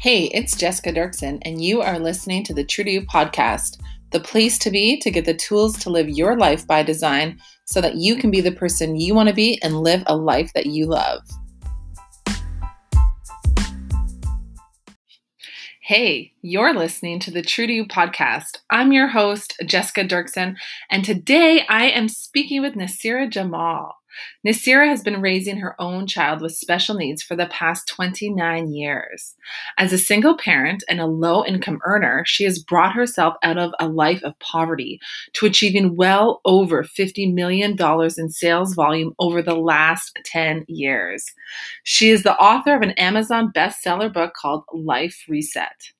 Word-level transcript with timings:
Hey, 0.00 0.30
it's 0.32 0.56
Jessica 0.56 0.94
Dirksen, 0.94 1.40
and 1.42 1.62
you 1.62 1.82
are 1.82 1.98
listening 1.98 2.42
to 2.44 2.54
the 2.54 2.64
True 2.64 2.84
to 2.84 2.90
You 2.90 3.02
podcast, 3.02 3.78
the 4.12 4.20
place 4.20 4.58
to 4.60 4.70
be 4.70 4.98
to 4.98 5.10
get 5.10 5.26
the 5.26 5.34
tools 5.34 5.78
to 5.80 5.90
live 5.90 6.08
your 6.08 6.38
life 6.38 6.66
by 6.66 6.82
design 6.82 7.38
so 7.66 7.82
that 7.82 7.96
you 7.96 8.16
can 8.16 8.30
be 8.30 8.40
the 8.40 8.50
person 8.50 8.96
you 8.96 9.14
want 9.14 9.28
to 9.28 9.34
be 9.34 9.60
and 9.62 9.82
live 9.82 10.02
a 10.06 10.16
life 10.16 10.54
that 10.54 10.64
you 10.64 10.86
love. 10.86 11.20
Hey, 15.82 16.32
you're 16.40 16.72
listening 16.72 17.18
to 17.18 17.30
the 17.30 17.42
True 17.42 17.66
to 17.66 17.72
You 17.74 17.84
podcast. 17.84 18.60
I'm 18.70 18.92
your 18.92 19.08
host, 19.08 19.54
Jessica 19.66 20.02
Dirksen, 20.02 20.56
and 20.90 21.04
today 21.04 21.66
I 21.68 21.90
am 21.90 22.08
speaking 22.08 22.62
with 22.62 22.72
Nasira 22.72 23.28
Jamal. 23.28 23.99
Nasira 24.46 24.88
has 24.88 25.02
been 25.02 25.20
raising 25.20 25.58
her 25.58 25.80
own 25.80 26.06
child 26.06 26.40
with 26.40 26.54
special 26.54 26.94
needs 26.94 27.22
for 27.22 27.36
the 27.36 27.46
past 27.46 27.86
29 27.88 28.72
years. 28.72 29.36
As 29.78 29.92
a 29.92 29.98
single 29.98 30.36
parent 30.36 30.82
and 30.88 31.00
a 31.00 31.06
low 31.06 31.44
income 31.44 31.80
earner, 31.84 32.24
she 32.26 32.44
has 32.44 32.58
brought 32.58 32.94
herself 32.94 33.34
out 33.42 33.58
of 33.58 33.72
a 33.78 33.88
life 33.88 34.22
of 34.22 34.38
poverty 34.38 35.00
to 35.34 35.46
achieving 35.46 35.96
well 35.96 36.40
over 36.44 36.82
$50 36.82 37.32
million 37.32 37.76
in 38.18 38.30
sales 38.30 38.74
volume 38.74 39.14
over 39.18 39.42
the 39.42 39.56
last 39.56 40.18
10 40.24 40.64
years. 40.68 41.24
She 41.84 42.10
is 42.10 42.22
the 42.22 42.36
author 42.36 42.74
of 42.74 42.82
an 42.82 42.92
Amazon 42.92 43.52
bestseller 43.54 44.12
book 44.12 44.34
called 44.34 44.64
Life 44.72 45.24
Reset. 45.28 45.92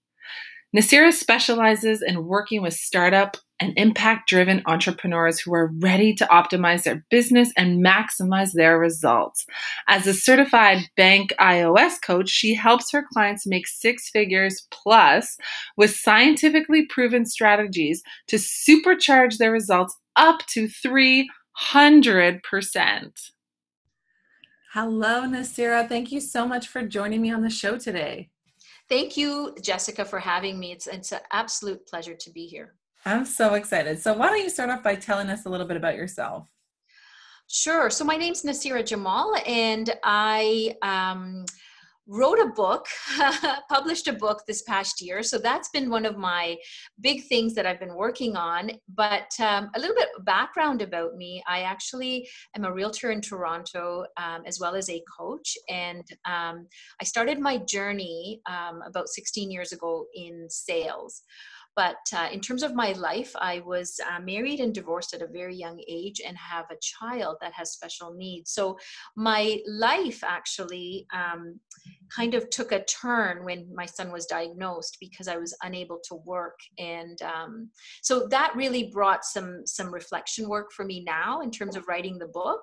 Nasira 0.77 1.12
specializes 1.12 2.01
in 2.02 2.27
working 2.27 2.62
with 2.62 2.74
startup 2.74 3.37
and 3.60 3.74
impact 3.77 4.29
driven 4.29 4.62
entrepreneurs 4.66 5.41
who 5.41 5.52
are 5.52 5.70
ready 5.80 6.15
to 6.15 6.24
optimize 6.27 6.84
their 6.84 7.05
business 7.10 7.52
and 7.56 7.84
maximize 7.84 8.52
their 8.52 8.79
results. 8.79 9.45
As 9.88 10.07
a 10.07 10.15
certified 10.15 10.88
bank 10.96 11.35
iOS 11.38 12.01
coach, 12.01 12.30
she 12.30 12.54
helps 12.54 12.93
her 12.93 13.04
clients 13.12 13.46
make 13.46 13.66
six 13.66 14.09
figures 14.09 14.66
plus 14.71 15.37
with 15.77 15.95
scientifically 15.95 16.87
proven 16.87 17.27
strategies 17.27 18.02
to 18.29 18.37
supercharge 18.37 19.37
their 19.38 19.52
results 19.52 19.96
up 20.16 20.46
to 20.46 20.68
300%. 20.68 21.27
Hello, 24.73 25.23
Nasira. 25.23 25.88
Thank 25.88 26.12
you 26.12 26.21
so 26.21 26.46
much 26.46 26.68
for 26.68 26.82
joining 26.82 27.21
me 27.21 27.32
on 27.32 27.43
the 27.43 27.51
show 27.51 27.77
today. 27.77 28.30
Thank 28.91 29.16
you, 29.16 29.55
Jessica, 29.63 30.05
for 30.05 30.19
having 30.19 30.59
me. 30.59 30.73
It's, 30.73 30.88
it's 30.88 31.13
an 31.13 31.21
absolute 31.33 31.87
pleasure 31.87 32.16
to 32.16 32.30
be 32.30 32.46
here. 32.46 32.74
I'm 33.07 33.24
so 33.24 33.55
excited. 33.55 34.02
So, 34.02 34.13
why 34.13 34.29
don't 34.29 34.43
you 34.43 34.51
start 34.51 34.69
off 34.69 34.83
by 34.83 34.96
telling 34.96 35.30
us 35.30 35.46
a 35.46 35.49
little 35.49 35.66
bit 35.66 35.77
about 35.77 35.95
yourself? 35.95 36.49
Sure. 37.49 37.88
So, 37.88 38.05
my 38.05 38.16
name's 38.16 38.43
Nasira 38.43 38.85
Jamal, 38.85 39.37
and 39.46 39.95
I 40.02 40.77
um, 40.83 41.45
wrote 42.10 42.40
a 42.40 42.46
book, 42.48 42.86
published 43.68 44.08
a 44.08 44.12
book 44.12 44.42
this 44.46 44.62
past 44.62 45.00
year. 45.00 45.22
So 45.22 45.38
that's 45.38 45.68
been 45.68 45.88
one 45.88 46.04
of 46.04 46.18
my 46.18 46.56
big 47.00 47.22
things 47.28 47.54
that 47.54 47.66
I've 47.66 47.78
been 47.78 47.94
working 47.94 48.34
on. 48.34 48.72
But 48.92 49.30
um, 49.38 49.70
a 49.76 49.78
little 49.78 49.94
bit 49.94 50.08
background 50.24 50.82
about 50.82 51.14
me 51.14 51.42
I 51.46 51.60
actually 51.60 52.28
am 52.56 52.64
a 52.64 52.72
realtor 52.72 53.12
in 53.12 53.20
Toronto 53.20 54.04
um, 54.16 54.42
as 54.44 54.58
well 54.58 54.74
as 54.74 54.90
a 54.90 55.02
coach. 55.16 55.56
And 55.68 56.04
um, 56.24 56.66
I 57.00 57.04
started 57.04 57.38
my 57.38 57.58
journey 57.58 58.40
um, 58.48 58.82
about 58.84 59.08
16 59.08 59.48
years 59.48 59.70
ago 59.70 60.06
in 60.12 60.46
sales. 60.50 61.22
But 61.76 61.96
uh, 62.15 62.29
in 62.32 62.40
terms 62.40 62.63
of 62.63 62.74
my 62.74 62.93
life, 62.93 63.32
I 63.37 63.60
was 63.60 63.99
uh, 64.06 64.21
married 64.21 64.60
and 64.60 64.75
divorced 64.75 65.15
at 65.15 65.22
a 65.22 65.26
very 65.26 65.54
young 65.54 65.81
age 65.88 66.21
and 66.27 66.37
have 66.37 66.66
a 66.71 66.77
child 66.81 67.37
that 67.41 67.53
has 67.54 67.72
special 67.72 68.12
needs. 68.12 68.53
So 68.53 68.78
my 69.16 69.60
life 69.66 70.22
actually 70.25 71.06
um, 71.12 71.60
kind 72.15 72.34
of 72.34 72.50
took 72.50 72.72
a 72.72 72.84
turn 72.84 73.44
when 73.44 73.66
my 73.75 73.87
son 73.87 74.11
was 74.11 74.27
diagnosed 74.27 74.99
because 75.00 75.28
I 75.28 75.37
was 75.37 75.56
unable 75.62 76.00
to 76.09 76.17
work. 76.17 76.59
And 76.78 77.21
um, 77.22 77.71
so 78.03 78.27
that 78.28 78.55
really 78.56 78.91
brought 78.93 79.25
some, 79.25 79.62
some 79.65 79.93
reflection 79.93 80.49
work 80.49 80.73
for 80.73 80.84
me 80.84 81.05
now 81.05 81.41
in 81.41 81.50
terms 81.50 81.77
of 81.77 81.87
writing 81.89 82.19
the 82.19 82.27
book 82.27 82.61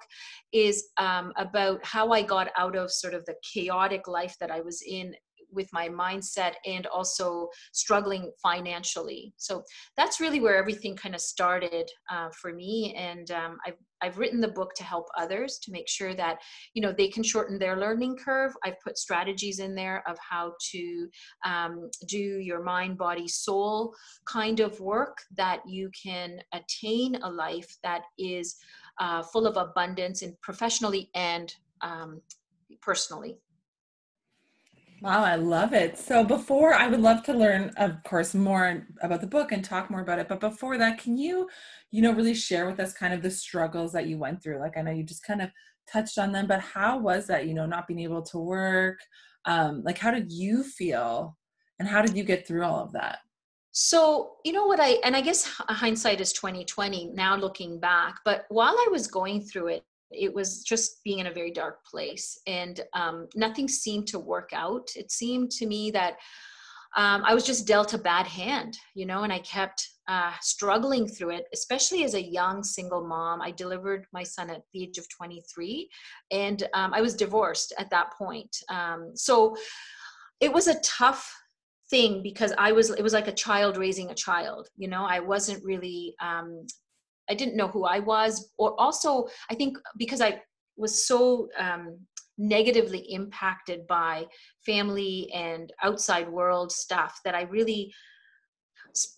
is 0.51 0.89
um, 0.97 1.31
about 1.37 1.83
how 1.85 2.11
I 2.11 2.21
got 2.21 2.49
out 2.57 2.75
of 2.75 2.91
sort 2.91 3.13
of 3.13 3.25
the 3.25 3.35
chaotic 3.41 4.07
life 4.07 4.35
that 4.39 4.51
I 4.51 4.61
was 4.61 4.83
in 4.85 5.15
with 5.51 5.67
my 5.73 5.87
mindset 5.89 6.53
and 6.65 6.87
also 6.87 7.49
struggling 7.73 8.31
financially. 8.41 9.33
So 9.37 9.63
that's 9.95 10.19
really 10.19 10.39
where 10.39 10.57
everything 10.57 10.95
kind 10.95 11.15
of 11.15 11.21
started 11.21 11.89
uh, 12.11 12.29
for 12.41 12.53
me. 12.53 12.95
And 12.97 13.29
um, 13.31 13.57
I've 13.65 13.75
I've 13.99 14.19
written 14.19 14.39
the 14.39 14.47
book 14.47 14.73
to 14.75 14.83
help 14.83 15.07
others 15.17 15.59
to 15.63 15.71
make 15.71 15.89
sure 15.89 16.13
that 16.13 16.37
you 16.73 16.81
know 16.81 16.91
they 16.91 17.07
can 17.07 17.23
shorten 17.23 17.57
their 17.57 17.77
learning 17.77 18.17
curve. 18.17 18.53
I've 18.63 18.79
put 18.81 18.97
strategies 18.97 19.59
in 19.59 19.75
there 19.75 20.03
of 20.07 20.17
how 20.19 20.53
to 20.71 21.07
um, 21.45 21.89
do 22.07 22.17
your 22.17 22.63
mind, 22.63 22.97
body, 22.97 23.27
soul 23.27 23.93
kind 24.25 24.59
of 24.59 24.79
work 24.79 25.17
that 25.35 25.61
you 25.67 25.89
can 26.01 26.39
attain 26.53 27.15
a 27.23 27.29
life 27.29 27.75
that 27.83 28.03
is 28.17 28.55
uh, 28.99 29.23
full 29.23 29.47
of 29.47 29.57
abundance 29.57 30.21
and 30.21 30.39
professionally 30.41 31.09
and 31.15 31.53
um, 31.81 32.21
personally. 32.81 33.37
Wow, 35.01 35.23
I 35.23 35.35
love 35.35 35.73
it. 35.73 35.97
So 35.97 36.23
before 36.23 36.73
I 36.73 36.87
would 36.87 37.01
love 37.01 37.21
to 37.23 37.33
learn, 37.33 37.71
of 37.77 38.01
course, 38.03 38.33
more 38.33 38.87
about 39.01 39.21
the 39.21 39.27
book 39.27 39.51
and 39.51 39.63
talk 39.63 39.91
more 39.91 40.01
about 40.01 40.17
it. 40.17 40.27
But 40.27 40.39
before 40.39 40.77
that, 40.79 40.97
can 40.97 41.17
you, 41.17 41.47
you 41.91 42.01
know, 42.01 42.13
really 42.13 42.33
share 42.33 42.65
with 42.65 42.79
us 42.79 42.93
kind 42.93 43.13
of 43.13 43.21
the 43.21 43.29
struggles 43.29 43.93
that 43.93 44.07
you 44.07 44.17
went 44.17 44.41
through? 44.41 44.59
Like 44.59 44.75
I 44.75 44.81
know 44.81 44.91
you 44.91 45.03
just 45.03 45.23
kind 45.23 45.41
of 45.41 45.51
touched 45.91 46.17
on 46.17 46.31
them, 46.31 46.47
but 46.47 46.61
how 46.61 46.97
was 46.97 47.27
that, 47.27 47.45
you 47.45 47.53
know, 47.53 47.67
not 47.67 47.87
being 47.87 47.99
able 47.99 48.23
to 48.23 48.39
work? 48.39 48.99
Um, 49.45 49.83
like 49.83 49.99
how 49.99 50.09
did 50.09 50.31
you 50.31 50.63
feel 50.63 51.37
and 51.77 51.87
how 51.87 52.01
did 52.01 52.17
you 52.17 52.23
get 52.23 52.47
through 52.47 52.63
all 52.63 52.83
of 52.83 52.91
that? 52.93 53.19
So, 53.71 54.31
you 54.43 54.53
know 54.53 54.65
what 54.65 54.79
I 54.79 54.93
and 55.03 55.15
I 55.15 55.21
guess 55.21 55.45
hindsight 55.69 56.19
is 56.19 56.33
2020 56.33 57.11
now 57.13 57.35
looking 57.35 57.79
back, 57.79 58.15
but 58.25 58.45
while 58.49 58.73
I 58.73 58.87
was 58.91 59.05
going 59.05 59.41
through 59.41 59.67
it, 59.67 59.85
it 60.11 60.33
was 60.33 60.63
just 60.63 61.03
being 61.03 61.19
in 61.19 61.27
a 61.27 61.33
very 61.33 61.51
dark 61.51 61.85
place 61.85 62.39
and 62.47 62.81
um, 62.93 63.27
nothing 63.35 63.67
seemed 63.67 64.07
to 64.07 64.19
work 64.19 64.49
out. 64.53 64.87
It 64.95 65.11
seemed 65.11 65.51
to 65.51 65.65
me 65.65 65.91
that 65.91 66.17
um, 66.95 67.23
i 67.25 67.33
was 67.33 67.45
just 67.45 67.67
dealt 67.67 67.93
a 67.93 67.97
bad 67.97 68.25
hand 68.25 68.77
you 68.95 69.05
know 69.05 69.23
and 69.23 69.33
i 69.33 69.39
kept 69.39 69.87
uh, 70.07 70.31
struggling 70.41 71.05
through 71.05 71.31
it 71.31 71.45
especially 71.53 72.05
as 72.05 72.13
a 72.13 72.21
young 72.21 72.63
single 72.63 73.05
mom. 73.05 73.41
I 73.41 73.51
delivered 73.51 74.05
my 74.13 74.23
son 74.23 74.49
at 74.49 74.61
the 74.73 74.83
age 74.83 74.97
of 74.97 75.05
23 75.09 75.89
and 76.31 76.63
um, 76.73 76.93
i 76.93 77.01
was 77.01 77.13
divorced 77.13 77.73
at 77.77 77.89
that 77.89 78.13
point. 78.17 78.55
Um, 78.69 79.11
so 79.15 79.55
it 80.39 80.51
was 80.51 80.67
a 80.67 80.79
tough 80.79 81.29
thing 81.89 82.23
because 82.23 82.53
i 82.57 82.71
was 82.71 82.89
it 82.89 83.01
was 83.03 83.13
like 83.13 83.27
a 83.27 83.33
child 83.33 83.77
raising 83.77 84.09
a 84.09 84.15
child 84.15 84.69
you 84.77 84.87
know? 84.87 85.05
I 85.05 85.19
wasn't 85.19 85.63
really 85.63 86.15
um, 86.21 86.65
I 87.29 87.33
didn't 87.33 87.55
know 87.55 87.67
who 87.67 87.85
I 87.85 87.99
was, 87.99 88.51
or 88.57 88.79
also 88.79 89.27
I 89.49 89.55
think 89.55 89.77
because 89.97 90.21
I 90.21 90.41
was 90.77 91.07
so 91.07 91.49
um, 91.57 91.99
negatively 92.37 92.99
impacted 93.11 93.87
by 93.87 94.25
family 94.65 95.31
and 95.33 95.73
outside 95.83 96.29
world 96.29 96.71
stuff 96.71 97.19
that 97.25 97.35
I 97.35 97.43
really 97.43 97.93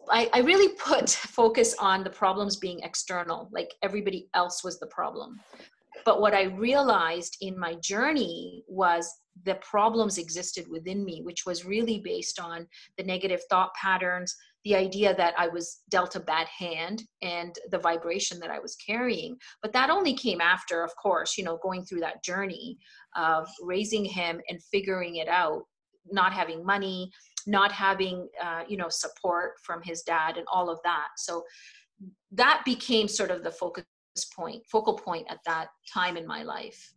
I, 0.10 0.30
I, 0.34 0.40
really 0.40 0.76
put 0.76 1.10
focus 1.40 1.74
on 1.80 2.04
the 2.04 2.10
problems 2.10 2.58
being 2.58 2.82
external, 2.82 3.50
like 3.54 3.74
everybody 3.82 4.28
else 4.34 4.62
was 4.62 4.78
the 4.78 4.88
problem. 4.88 5.40
But 6.06 6.20
what 6.20 6.34
I 6.34 6.44
realized 6.44 7.38
in 7.42 7.58
my 7.58 7.76
journey 7.76 8.64
was 8.68 9.10
the 9.46 9.56
problems 9.56 10.18
existed 10.18 10.66
within 10.70 11.06
me, 11.06 11.22
which 11.24 11.46
was 11.46 11.66
really 11.66 12.00
based 12.00 12.40
on 12.40 12.68
the 12.98 13.04
negative 13.04 13.42
thought 13.50 13.74
patterns, 13.76 14.36
the 14.66 14.76
idea 14.76 15.16
that 15.16 15.34
I 15.38 15.48
was 15.48 15.80
dealt 15.90 16.16
a 16.16 16.20
bad 16.20 16.48
hand 16.48 17.04
and 17.22 17.56
the 17.72 17.80
vibration 17.80 18.40
that 18.40 18.50
I 18.50 18.60
was 18.60 18.76
carrying. 18.76 19.38
But 19.62 19.74
that 19.74 19.90
only 19.90 20.14
came 20.14 20.42
after, 20.42 20.84
of 20.84 20.92
course, 21.02 21.38
you 21.38 21.44
know, 21.44 21.60
going 21.64 21.84
through 21.86 22.02
that 22.02 22.24
journey 22.24 22.78
of 23.16 23.48
raising 23.62 24.04
him 24.04 24.42
and 24.50 24.62
figuring 24.72 25.16
it 25.16 25.28
out, 25.28 25.64
not 26.12 26.34
having 26.34 26.66
money, 26.66 27.10
not 27.48 27.72
having, 27.72 28.28
uh, 28.44 28.64
you 28.68 28.76
know, 28.76 28.90
support 28.90 29.54
from 29.64 29.82
his 29.84 30.02
dad 30.02 30.38
and 30.38 30.46
all 30.52 30.70
of 30.70 30.80
that. 30.84 31.08
So 31.18 31.44
that 32.32 32.62
became 32.66 33.08
sort 33.08 33.32
of 33.32 33.44
the 33.44 33.52
focus 33.52 33.86
point, 34.36 34.64
focal 34.70 34.96
point 34.96 35.26
at 35.30 35.40
that 35.46 35.70
time 35.92 36.18
in 36.18 36.28
my 36.28 36.44
life. 36.44 36.94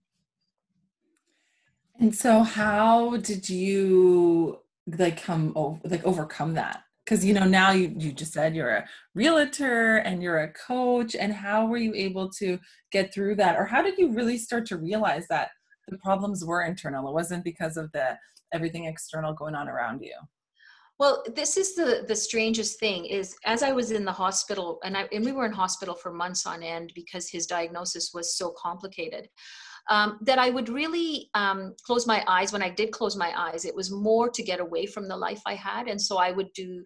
And 2.01 2.15
so 2.15 2.43
how 2.43 3.19
did 3.19 3.49
you 3.49 4.59
like 4.87 5.23
come 5.23 5.53
over 5.55 5.79
like 5.85 6.05
overcome 6.05 6.55
that? 6.55 6.83
Because 7.05 7.25
you 7.25 7.35
know 7.35 7.45
now 7.45 7.73
you 7.73 7.95
you 7.99 8.13
just 8.13 8.33
said 8.33 8.55
you're 8.55 8.77
a 8.77 8.89
realtor 9.15 9.97
and 9.99 10.23
you're 10.23 10.43
a 10.43 10.53
coach 10.53 11.17
and 11.17 11.33
how 11.33 11.67
were 11.67 11.77
you 11.77 11.93
able 11.95 12.31
to 12.39 12.59
get 12.93 13.13
through 13.13 13.35
that? 13.37 13.57
Or 13.57 13.65
how 13.65 13.83
did 13.83 13.99
you 13.99 14.13
really 14.13 14.39
start 14.39 14.67
to 14.67 14.77
realize 14.77 15.27
that 15.29 15.51
the 15.89 15.99
problems 15.99 16.45
were 16.45 16.63
internal? 16.63 17.09
It 17.09 17.15
wasn't 17.15 17.43
because 17.45 17.77
of 17.77 17.91
the 17.93 18.17
everything 18.53 18.85
external 18.85 19.33
going 19.33 19.55
on 19.55 19.69
around 19.69 20.03
you? 20.03 20.15
Well, 20.99 21.25
this 21.35 21.57
is 21.57 21.75
the 21.75 22.05
the 22.07 22.15
strangest 22.15 22.79
thing 22.79 23.07
is 23.07 23.35
as 23.45 23.63
I 23.63 23.73
was 23.73 23.91
in 23.91 24.05
the 24.05 24.13
hospital 24.13 24.79
and 24.85 24.97
I 24.97 25.09
and 25.13 25.25
we 25.25 25.33
were 25.33 25.47
in 25.47 25.53
hospital 25.53 25.95
for 25.95 26.13
months 26.13 26.47
on 26.47 26.63
end 26.63 26.93
because 26.95 27.29
his 27.29 27.47
diagnosis 27.47 28.13
was 28.15 28.37
so 28.37 28.55
complicated. 28.57 29.29
Um, 29.91 30.19
that 30.23 30.39
I 30.39 30.51
would 30.51 30.69
really 30.69 31.29
um, 31.35 31.75
close 31.85 32.07
my 32.07 32.25
eyes. 32.29 32.53
When 32.53 32.63
I 32.63 32.71
did 32.71 32.93
close 32.93 33.17
my 33.17 33.33
eyes, 33.37 33.65
it 33.65 33.75
was 33.75 33.91
more 33.91 34.31
to 34.31 34.43
get 34.43 34.61
away 34.61 34.87
from 34.87 35.09
the 35.09 35.17
life 35.17 35.43
I 35.45 35.55
had, 35.55 35.89
and 35.89 36.01
so 36.01 36.19
I 36.19 36.31
would 36.31 36.53
do 36.55 36.85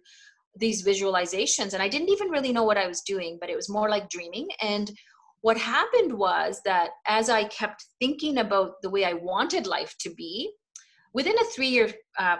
these 0.55 0.83
visualizations, 0.83 1.73
and 1.73 1.83
I 1.83 1.87
didn't 1.87 2.09
even 2.09 2.29
really 2.29 2.51
know 2.51 2.63
what 2.63 2.77
I 2.77 2.87
was 2.87 3.01
doing, 3.01 3.37
but 3.39 3.49
it 3.49 3.55
was 3.55 3.69
more 3.69 3.89
like 3.89 4.09
dreaming. 4.09 4.47
And 4.61 4.91
what 5.41 5.57
happened 5.57 6.11
was 6.11 6.61
that 6.65 6.89
as 7.05 7.29
I 7.29 7.43
kept 7.45 7.85
thinking 7.99 8.39
about 8.39 8.81
the 8.81 8.89
way 8.89 9.05
I 9.05 9.13
wanted 9.13 9.67
life 9.67 9.95
to 9.99 10.13
be, 10.15 10.51
within 11.13 11.37
a 11.37 11.45
three-year 11.45 11.93
uh, 12.17 12.37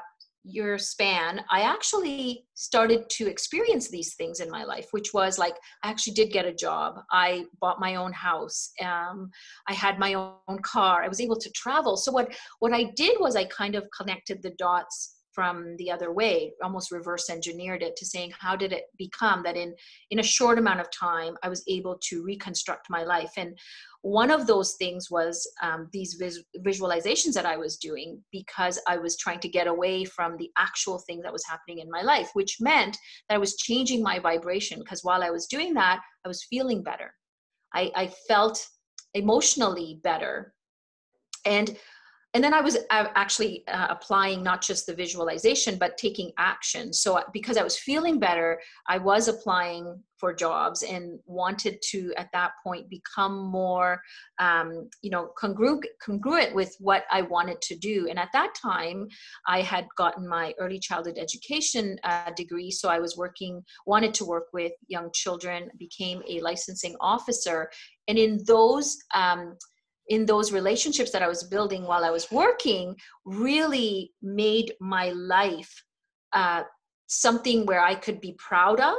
your 0.49 0.77
span, 0.77 1.41
I 1.51 1.61
actually 1.61 2.45
started 2.53 3.09
to 3.11 3.27
experience 3.27 3.89
these 3.89 4.15
things 4.15 4.39
in 4.39 4.49
my 4.49 4.63
life, 4.63 4.87
which 4.91 5.13
was 5.13 5.37
like 5.37 5.55
I 5.83 5.89
actually 5.89 6.13
did 6.13 6.31
get 6.31 6.45
a 6.45 6.53
job. 6.53 6.95
I 7.11 7.45
bought 7.59 7.79
my 7.79 7.95
own 7.95 8.13
house. 8.13 8.71
Um, 8.83 9.29
I 9.67 9.73
had 9.73 9.99
my 9.99 10.13
own 10.13 10.59
car. 10.61 11.03
I 11.03 11.07
was 11.07 11.21
able 11.21 11.37
to 11.37 11.49
travel. 11.51 11.97
So 11.97 12.11
what 12.11 12.33
what 12.59 12.73
I 12.73 12.91
did 12.95 13.17
was 13.19 13.35
I 13.35 13.45
kind 13.45 13.75
of 13.75 13.85
connected 13.95 14.41
the 14.41 14.51
dots 14.57 15.16
from 15.37 15.75
the 15.77 15.91
other 15.91 16.11
way 16.11 16.51
almost 16.63 16.91
reverse 16.91 17.29
engineered 17.29 17.83
it 17.83 17.95
to 17.95 18.07
saying 18.07 18.31
how 18.39 18.55
did 18.55 18.73
it 18.73 18.85
become 18.97 19.43
that 19.43 19.55
in 19.55 19.75
in 20.09 20.19
a 20.19 20.23
short 20.35 20.57
amount 20.57 20.79
of 20.79 20.87
time 20.89 21.37
i 21.43 21.49
was 21.49 21.63
able 21.67 21.95
to 22.01 22.23
reconstruct 22.23 22.87
my 22.89 23.03
life? 23.03 23.33
And 23.37 23.55
one 24.01 24.31
of 24.31 24.47
those 24.47 24.73
things 24.79 25.11
was 25.11 25.47
um, 25.61 25.89
these 25.91 26.15
vis- 26.15 26.43
visualizations 26.69 27.33
that 27.33 27.45
i 27.45 27.57
was 27.57 27.77
doing 27.77 28.19
because 28.31 28.81
i 28.87 28.97
was 28.97 29.15
trying 29.17 29.41
to 29.41 29.49
get 29.57 29.67
away 29.67 30.05
from 30.05 30.37
the 30.37 30.49
actual 30.57 30.97
thing 31.05 31.21
that 31.21 31.37
was 31.37 31.45
happening 31.45 31.79
in 31.79 31.91
my 31.91 32.01
life 32.01 32.29
which 32.33 32.57
meant 32.59 32.97
that 33.29 33.35
i 33.35 33.37
was 33.37 33.57
changing 33.57 34.01
my 34.01 34.17
vibration 34.17 34.79
because 34.79 35.03
while 35.03 35.23
i 35.23 35.29
was 35.29 35.45
doing 35.45 35.73
that 35.75 35.99
i 36.25 36.27
was 36.27 36.43
feeling 36.49 36.81
better. 36.81 37.13
I, 37.73 37.91
I 37.95 38.07
felt 38.27 38.65
emotionally 39.13 39.99
better. 40.03 40.53
And 41.45 41.77
and 42.37 42.43
then 42.43 42.53
i 42.53 42.61
was 42.61 42.77
uh, 42.91 43.07
actually 43.15 43.67
uh, 43.67 43.87
applying 43.89 44.43
not 44.43 44.61
just 44.61 44.85
the 44.85 44.93
visualization 44.93 45.75
but 45.75 45.97
taking 45.97 46.31
action. 46.37 46.93
So 46.93 47.17
uh, 47.17 47.23
because 47.33 47.57
i 47.57 47.63
was 47.63 47.79
feeling 47.79 48.19
better 48.19 48.61
i 48.87 48.99
was 48.99 49.27
applying 49.27 49.83
for 50.19 50.33
jobs 50.33 50.83
and 50.83 51.19
wanted 51.25 51.79
to 51.91 52.13
at 52.15 52.29
that 52.33 52.51
point 52.63 52.89
become 52.89 53.35
more 53.61 54.01
um, 54.39 54.87
you 55.01 55.09
know 55.09 55.31
congruent, 55.35 55.83
congruent 55.99 56.53
with 56.53 56.75
what 56.79 57.05
i 57.11 57.23
wanted 57.23 57.59
to 57.69 57.75
do. 57.75 58.07
And 58.07 58.19
at 58.19 58.29
that 58.33 58.53
time 58.53 59.07
i 59.47 59.61
had 59.61 59.85
gotten 59.97 60.27
my 60.27 60.53
early 60.59 60.79
childhood 60.79 61.17
education 61.17 61.97
uh, 62.03 62.29
degree. 62.35 62.69
So 62.69 62.87
i 62.87 62.99
was 62.99 63.17
working 63.17 63.63
wanted 63.87 64.13
to 64.15 64.25
work 64.25 64.47
with 64.53 64.73
young 64.87 65.09
children 65.21 65.71
became 65.79 66.21
a 66.29 66.39
licensing 66.41 66.95
officer. 67.01 67.71
And 68.07 68.19
in 68.19 68.43
those 68.45 68.95
um, 69.15 69.57
in 70.09 70.25
those 70.25 70.51
relationships 70.51 71.11
that 71.11 71.21
I 71.21 71.27
was 71.27 71.43
building 71.43 71.83
while 71.83 72.05
I 72.05 72.09
was 72.09 72.31
working 72.31 72.95
really 73.25 74.13
made 74.21 74.73
my 74.79 75.11
life 75.11 75.83
uh, 76.33 76.63
something 77.07 77.65
where 77.65 77.81
I 77.81 77.95
could 77.95 78.21
be 78.21 78.35
proud 78.37 78.79
of. 78.79 78.97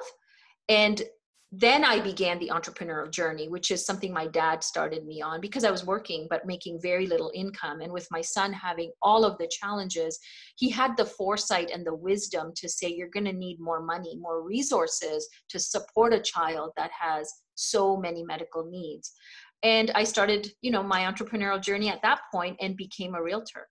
And 0.68 1.02
then 1.50 1.82
I 1.82 1.98
began 1.98 2.38
the 2.38 2.50
entrepreneurial 2.52 3.10
journey, 3.10 3.48
which 3.48 3.70
is 3.70 3.86
something 3.86 4.12
my 4.12 4.26
dad 4.26 4.62
started 4.62 5.06
me 5.06 5.22
on 5.22 5.40
because 5.40 5.64
I 5.64 5.70
was 5.70 5.86
working 5.86 6.26
but 6.28 6.44
making 6.44 6.78
very 6.82 7.06
little 7.06 7.32
income. 7.34 7.80
And 7.80 7.90
with 7.90 8.06
my 8.10 8.20
son 8.20 8.52
having 8.52 8.92
all 9.00 9.24
of 9.24 9.38
the 9.38 9.48
challenges, 9.50 10.18
he 10.56 10.68
had 10.68 10.94
the 10.98 11.06
foresight 11.06 11.70
and 11.72 11.86
the 11.86 11.94
wisdom 11.94 12.52
to 12.56 12.68
say, 12.68 12.88
You're 12.88 13.08
going 13.08 13.24
to 13.24 13.32
need 13.32 13.60
more 13.60 13.82
money, 13.82 14.14
more 14.16 14.42
resources 14.42 15.26
to 15.48 15.58
support 15.58 16.12
a 16.12 16.20
child 16.20 16.72
that 16.76 16.90
has 16.98 17.32
so 17.54 17.96
many 17.96 18.22
medical 18.22 18.68
needs 18.70 19.14
and 19.62 19.90
i 19.94 20.04
started 20.04 20.52
you 20.62 20.70
know 20.70 20.82
my 20.82 21.00
entrepreneurial 21.00 21.62
journey 21.62 21.88
at 21.88 22.02
that 22.02 22.20
point 22.32 22.56
and 22.60 22.76
became 22.76 23.14
a 23.14 23.22
realtor. 23.22 23.68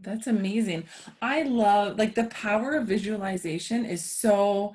That's 0.00 0.26
amazing. 0.26 0.84
I 1.20 1.42
love 1.42 1.96
like 1.96 2.16
the 2.16 2.24
power 2.24 2.74
of 2.74 2.88
visualization 2.88 3.84
is 3.84 4.02
so 4.02 4.74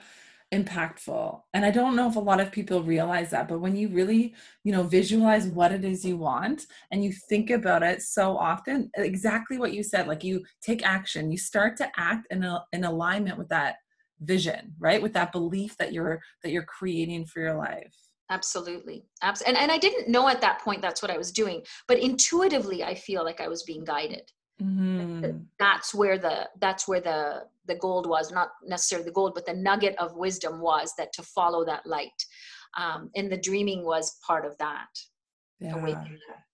impactful. 0.53 1.41
And 1.53 1.65
i 1.65 1.71
don't 1.71 1.95
know 1.97 2.07
if 2.07 2.15
a 2.15 2.21
lot 2.21 2.39
of 2.39 2.53
people 2.53 2.81
realize 2.81 3.31
that 3.31 3.49
but 3.49 3.59
when 3.59 3.75
you 3.75 3.89
really 3.89 4.33
you 4.63 4.71
know 4.71 4.83
visualize 4.83 5.47
what 5.47 5.73
it 5.73 5.83
is 5.83 6.05
you 6.05 6.15
want 6.15 6.67
and 6.91 7.03
you 7.03 7.11
think 7.11 7.49
about 7.49 7.83
it 7.83 8.01
so 8.01 8.37
often 8.37 8.89
exactly 8.95 9.57
what 9.57 9.73
you 9.73 9.83
said 9.83 10.07
like 10.07 10.23
you 10.23 10.45
take 10.61 10.85
action 10.85 11.31
you 11.31 11.37
start 11.37 11.75
to 11.77 11.89
act 11.97 12.27
in, 12.31 12.43
a, 12.43 12.63
in 12.71 12.85
alignment 12.85 13.37
with 13.37 13.49
that 13.49 13.75
vision 14.21 14.73
right? 14.79 15.01
With 15.01 15.13
that 15.13 15.31
belief 15.31 15.77
that 15.77 15.93
you're 15.93 16.21
that 16.43 16.51
you're 16.51 16.63
creating 16.63 17.25
for 17.25 17.41
your 17.41 17.55
life 17.55 17.93
absolutely. 18.29 19.05
Abs- 19.21 19.41
and, 19.41 19.57
and 19.57 19.71
i 19.71 19.77
didn't 19.77 20.09
know 20.09 20.27
at 20.27 20.41
that 20.41 20.61
point 20.61 20.81
that's 20.81 21.01
what 21.01 21.11
i 21.11 21.17
was 21.17 21.31
doing 21.31 21.61
but 21.87 21.99
intuitively 21.99 22.83
i 22.83 22.93
feel 22.93 23.23
like 23.23 23.41
i 23.41 23.47
was 23.47 23.63
being 23.63 23.83
guided. 23.83 24.31
Mm-hmm. 24.59 25.37
that's 25.59 25.93
where 25.93 26.17
the 26.17 26.49
that's 26.59 26.87
where 26.87 26.99
the 26.99 27.43
the 27.67 27.75
gold 27.75 28.09
was 28.09 28.31
not 28.31 28.49
necessarily 28.65 29.05
the 29.05 29.13
gold 29.13 29.35
but 29.35 29.45
the 29.45 29.53
nugget 29.53 29.95
of 29.99 30.15
wisdom 30.15 30.59
was 30.59 30.93
that 30.97 31.13
to 31.13 31.21
follow 31.21 31.63
that 31.65 31.85
light. 31.85 32.25
Um, 32.75 33.09
and 33.15 33.31
the 33.31 33.37
dreaming 33.37 33.85
was 33.85 34.17
part 34.25 34.45
of 34.45 34.57
that. 34.57 34.87
Yeah. 35.59 36.05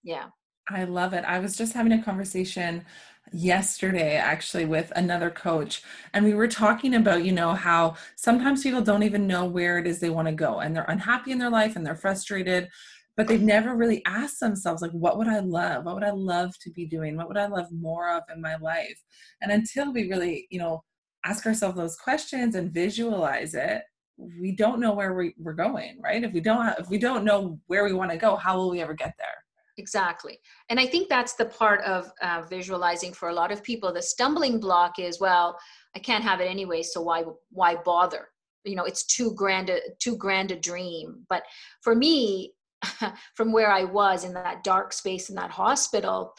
yeah. 0.02 0.24
I 0.70 0.84
love 0.84 1.12
it. 1.12 1.24
I 1.24 1.38
was 1.38 1.56
just 1.56 1.74
having 1.74 1.92
a 1.92 2.02
conversation 2.02 2.84
yesterday 3.32 4.16
actually 4.16 4.64
with 4.64 4.92
another 4.94 5.30
coach 5.30 5.82
and 6.12 6.24
we 6.24 6.34
were 6.34 6.46
talking 6.46 6.94
about 6.94 7.24
you 7.24 7.32
know 7.32 7.52
how 7.52 7.94
sometimes 8.16 8.62
people 8.62 8.82
don't 8.82 9.02
even 9.02 9.26
know 9.26 9.44
where 9.44 9.78
it 9.78 9.86
is 9.86 9.98
they 9.98 10.10
want 10.10 10.28
to 10.28 10.34
go 10.34 10.60
and 10.60 10.76
they're 10.76 10.84
unhappy 10.84 11.32
in 11.32 11.38
their 11.38 11.50
life 11.50 11.74
and 11.74 11.84
they're 11.84 11.96
frustrated 11.96 12.68
but 13.16 13.28
they've 13.28 13.42
never 13.42 13.74
really 13.74 14.02
asked 14.06 14.40
themselves 14.40 14.82
like 14.82 14.90
what 14.92 15.18
would 15.18 15.28
i 15.28 15.38
love? 15.38 15.84
What 15.84 15.94
would 15.94 16.04
i 16.04 16.10
love 16.10 16.56
to 16.60 16.70
be 16.70 16.86
doing? 16.86 17.16
What 17.16 17.28
would 17.28 17.36
i 17.36 17.46
love 17.46 17.70
more 17.72 18.10
of 18.10 18.22
in 18.32 18.40
my 18.40 18.56
life? 18.56 19.00
And 19.40 19.52
until 19.52 19.92
we 19.92 20.08
really 20.08 20.46
you 20.50 20.58
know 20.58 20.82
ask 21.24 21.46
ourselves 21.46 21.76
those 21.76 21.96
questions 21.96 22.54
and 22.54 22.72
visualize 22.72 23.54
it 23.54 23.82
we 24.16 24.54
don't 24.54 24.78
know 24.78 24.94
where 24.94 25.14
we, 25.14 25.34
we're 25.38 25.54
going 25.54 25.98
right? 26.02 26.22
If 26.22 26.32
we 26.32 26.40
don't 26.40 26.64
have, 26.64 26.76
if 26.78 26.88
we 26.88 26.98
don't 26.98 27.24
know 27.24 27.58
where 27.66 27.84
we 27.84 27.92
want 27.92 28.10
to 28.10 28.16
go 28.16 28.36
how 28.36 28.56
will 28.56 28.70
we 28.70 28.80
ever 28.80 28.94
get 28.94 29.14
there 29.18 29.43
exactly. 29.76 30.38
And 30.68 30.78
i 30.80 30.86
think 30.86 31.08
that's 31.08 31.34
the 31.34 31.46
part 31.46 31.80
of 31.82 32.10
uh, 32.22 32.42
visualizing 32.48 33.12
for 33.12 33.28
a 33.28 33.34
lot 33.34 33.52
of 33.52 33.62
people 33.62 33.92
the 33.92 34.02
stumbling 34.02 34.60
block 34.60 34.98
is 34.98 35.20
well 35.20 35.58
i 35.96 35.98
can't 35.98 36.24
have 36.24 36.40
it 36.40 36.50
anyway 36.50 36.82
so 36.82 37.02
why 37.02 37.24
why 37.50 37.76
bother? 37.76 38.28
You 38.64 38.76
know 38.76 38.84
it's 38.84 39.04
too 39.04 39.32
grand 39.34 39.70
a 39.70 39.80
too 39.98 40.16
grand 40.16 40.50
a 40.50 40.56
dream. 40.56 41.26
But 41.28 41.42
for 41.82 41.94
me 41.94 42.52
from 43.34 43.52
where 43.52 43.70
i 43.70 43.84
was 43.84 44.24
in 44.24 44.34
that 44.34 44.64
dark 44.64 44.92
space 44.92 45.28
in 45.28 45.36
that 45.36 45.50
hospital 45.50 46.34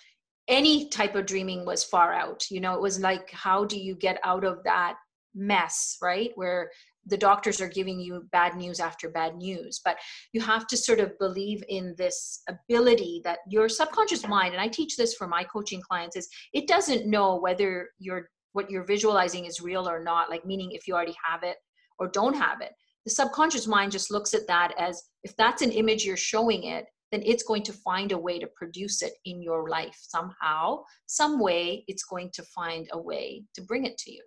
any 0.48 0.89
type 0.89 1.15
of 1.15 1.25
dreaming 1.25 1.65
was 1.65 1.84
far 1.84 2.13
out. 2.13 2.46
You 2.51 2.62
know 2.62 2.75
it 2.75 2.82
was 2.82 3.00
like 3.00 3.32
how 3.32 3.65
do 3.65 3.80
you 3.80 3.96
get 3.96 4.20
out 4.24 4.44
of 4.44 4.63
that 4.63 4.96
mess 5.34 5.98
right? 6.01 6.32
Where 6.36 6.72
the 7.06 7.18
doctors 7.18 7.62
are 7.62 7.70
giving 7.70 8.00
you 8.00 8.24
bad 8.32 8.56
news 8.56 8.80
after 8.80 9.10
bad 9.10 9.36
news 9.36 9.80
but 9.84 9.98
you 10.34 10.42
have 10.42 10.68
to 10.68 10.78
sort 10.78 11.00
of 11.00 11.18
believe 11.20 11.64
in 11.70 11.94
this 11.98 12.42
ability 12.50 13.22
that 13.24 13.40
your 13.48 13.70
subconscious 13.70 14.28
mind 14.28 14.54
and 14.54 14.62
i 14.62 14.68
teach 14.68 14.98
this 14.98 15.14
for 15.14 15.28
my 15.28 15.44
coaching 15.44 15.82
clients 15.82 16.16
is 16.16 16.28
it 16.54 16.68
doesn't 16.68 17.06
know 17.06 17.36
whether 17.36 17.90
you're 18.00 18.30
what 18.56 18.72
you're 18.72 18.86
visualizing 18.86 19.46
is 19.46 19.60
real 19.60 19.88
or 19.88 20.02
not 20.02 20.30
like 20.30 20.46
meaning 20.46 20.72
if 20.72 20.88
you 20.88 20.96
already 20.96 21.16
have 21.30 21.44
it 21.44 21.58
or 22.00 22.08
don't 22.08 22.34
have 22.34 22.62
it. 22.62 22.72
The 23.04 23.12
subconscious 23.12 23.68
mind 23.68 23.92
just 23.92 24.12
looks 24.12 24.34
at 24.34 24.48
that 24.48 24.74
as 24.80 25.04
if 25.24 25.36
that's 25.36 25.62
an 25.62 25.72
image 25.72 26.06
you're 26.06 26.18
showing 26.18 26.64
it 26.64 26.86
then 27.12 27.22
it's 27.24 27.44
going 27.44 27.62
to 27.62 27.72
find 27.72 28.12
a 28.12 28.18
way 28.18 28.40
to 28.40 28.48
produce 28.56 29.04
it 29.04 29.14
in 29.26 29.42
your 29.42 29.70
life. 29.70 29.96
Somehow 30.02 30.84
some 31.06 31.40
way 31.40 31.86
it's 31.88 32.04
going 32.04 32.32
to 32.34 32.44
find 32.44 32.90
a 32.94 33.00
way 33.00 33.44
to 33.54 33.62
bring 33.62 33.86
it 33.86 33.98
to 34.00 34.12
you. 34.12 34.24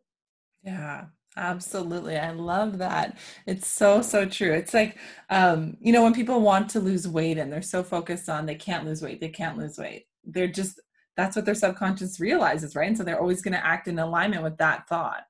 Yeah 0.63 1.07
Absolutely. 1.39 2.19
I 2.19 2.33
love 2.33 2.79
that. 2.79 3.17
It's 3.47 3.69
so, 3.69 4.03
so 4.03 4.27
true. 4.27 4.53
It's 4.53 4.75
like, 4.75 4.99
um, 5.31 5.77
you 5.81 5.93
know, 5.93 6.03
when 6.03 6.13
people 6.13 6.41
want 6.41 6.69
to 6.71 6.81
lose 6.81 7.07
weight 7.07 7.39
and 7.39 7.53
they're 7.53 7.63
so 7.63 7.85
focused 7.85 8.29
on 8.29 8.45
they 8.45 8.57
can't 8.57 8.85
lose 8.85 9.03
weight, 9.03 9.21
they 9.21 9.29
can't 9.29 9.57
lose 9.57 9.79
weight. 9.79 10.07
They're 10.25 10.49
just, 10.49 10.81
that's 11.17 11.37
what 11.37 11.45
their 11.45 11.55
subconscious 11.55 12.19
realizes, 12.19 12.75
right? 12.75 12.89
And 12.89 12.99
so 12.99 13.05
they're 13.05 13.21
always 13.21 13.41
going 13.41 13.55
to 13.55 13.65
act 13.65 13.87
in 13.87 14.01
alignment 14.01 14.43
with 14.43 14.59
that 14.59 14.89
thought. 14.89 15.23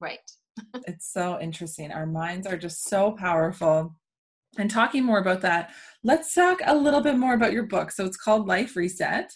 Right. 0.00 0.18
it's 0.88 1.12
so 1.12 1.38
interesting. 1.40 1.92
Our 1.92 2.06
minds 2.06 2.48
are 2.48 2.58
just 2.58 2.88
so 2.88 3.12
powerful. 3.12 3.94
And 4.58 4.68
talking 4.68 5.04
more 5.04 5.18
about 5.20 5.42
that, 5.42 5.70
let's 6.02 6.34
talk 6.34 6.58
a 6.66 6.76
little 6.76 7.00
bit 7.00 7.16
more 7.16 7.34
about 7.34 7.52
your 7.52 7.66
book. 7.66 7.92
So 7.92 8.04
it's 8.04 8.16
called 8.16 8.48
Life 8.48 8.74
Reset. 8.74 9.32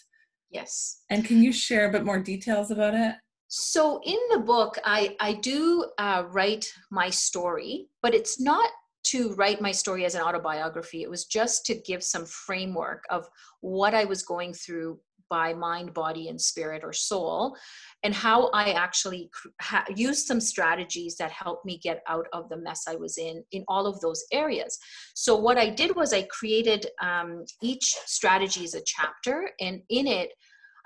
Yes. 0.51 1.03
And 1.09 1.23
can 1.23 1.41
you 1.41 1.53
share 1.53 1.87
a 1.87 1.91
bit 1.91 2.03
more 2.03 2.19
details 2.19 2.69
about 2.69 2.95
it? 2.95 3.15
So 3.47 4.01
in 4.05 4.19
the 4.31 4.39
book, 4.39 4.77
I, 4.83 5.15
I 5.19 5.33
do 5.33 5.85
uh, 5.97 6.23
write 6.29 6.71
my 6.91 7.09
story, 7.09 7.87
but 8.01 8.13
it's 8.13 8.39
not 8.39 8.69
to 9.05 9.33
write 9.35 9.61
my 9.61 9.71
story 9.71 10.03
as 10.03 10.15
an 10.15 10.21
autobiography. 10.21 11.01
It 11.01 11.09
was 11.09 11.25
just 11.25 11.65
to 11.67 11.75
give 11.75 12.03
some 12.03 12.25
framework 12.25 13.03
of 13.09 13.25
what 13.61 13.93
I 13.93 14.03
was 14.03 14.23
going 14.23 14.53
through 14.53 14.99
by 15.29 15.53
mind, 15.53 15.93
body, 15.93 16.29
and 16.29 16.39
spirit 16.39 16.83
or 16.83 16.93
soul, 16.93 17.55
and 18.03 18.13
how 18.13 18.49
I 18.53 18.71
actually 18.71 19.29
ha- 19.61 19.85
used 19.93 20.25
some 20.25 20.39
strategies 20.39 21.17
that 21.17 21.31
helped 21.31 21.65
me 21.65 21.79
get 21.79 22.01
out 22.07 22.27
of 22.33 22.47
the 22.49 22.57
mess 22.57 22.83
I 22.87 22.95
was 22.95 23.17
in 23.17 23.43
in 23.51 23.63
all 23.67 23.87
of 23.87 23.99
those 23.99 24.23
areas. 24.31 24.77
So, 25.15 25.35
what 25.35 25.57
I 25.57 25.69
did 25.69 25.95
was 25.95 26.13
I 26.13 26.23
created 26.23 26.87
um, 27.01 27.43
each 27.61 27.95
strategy 28.05 28.63
as 28.63 28.73
a 28.73 28.83
chapter, 28.85 29.51
and 29.59 29.81
in 29.89 30.07
it, 30.07 30.31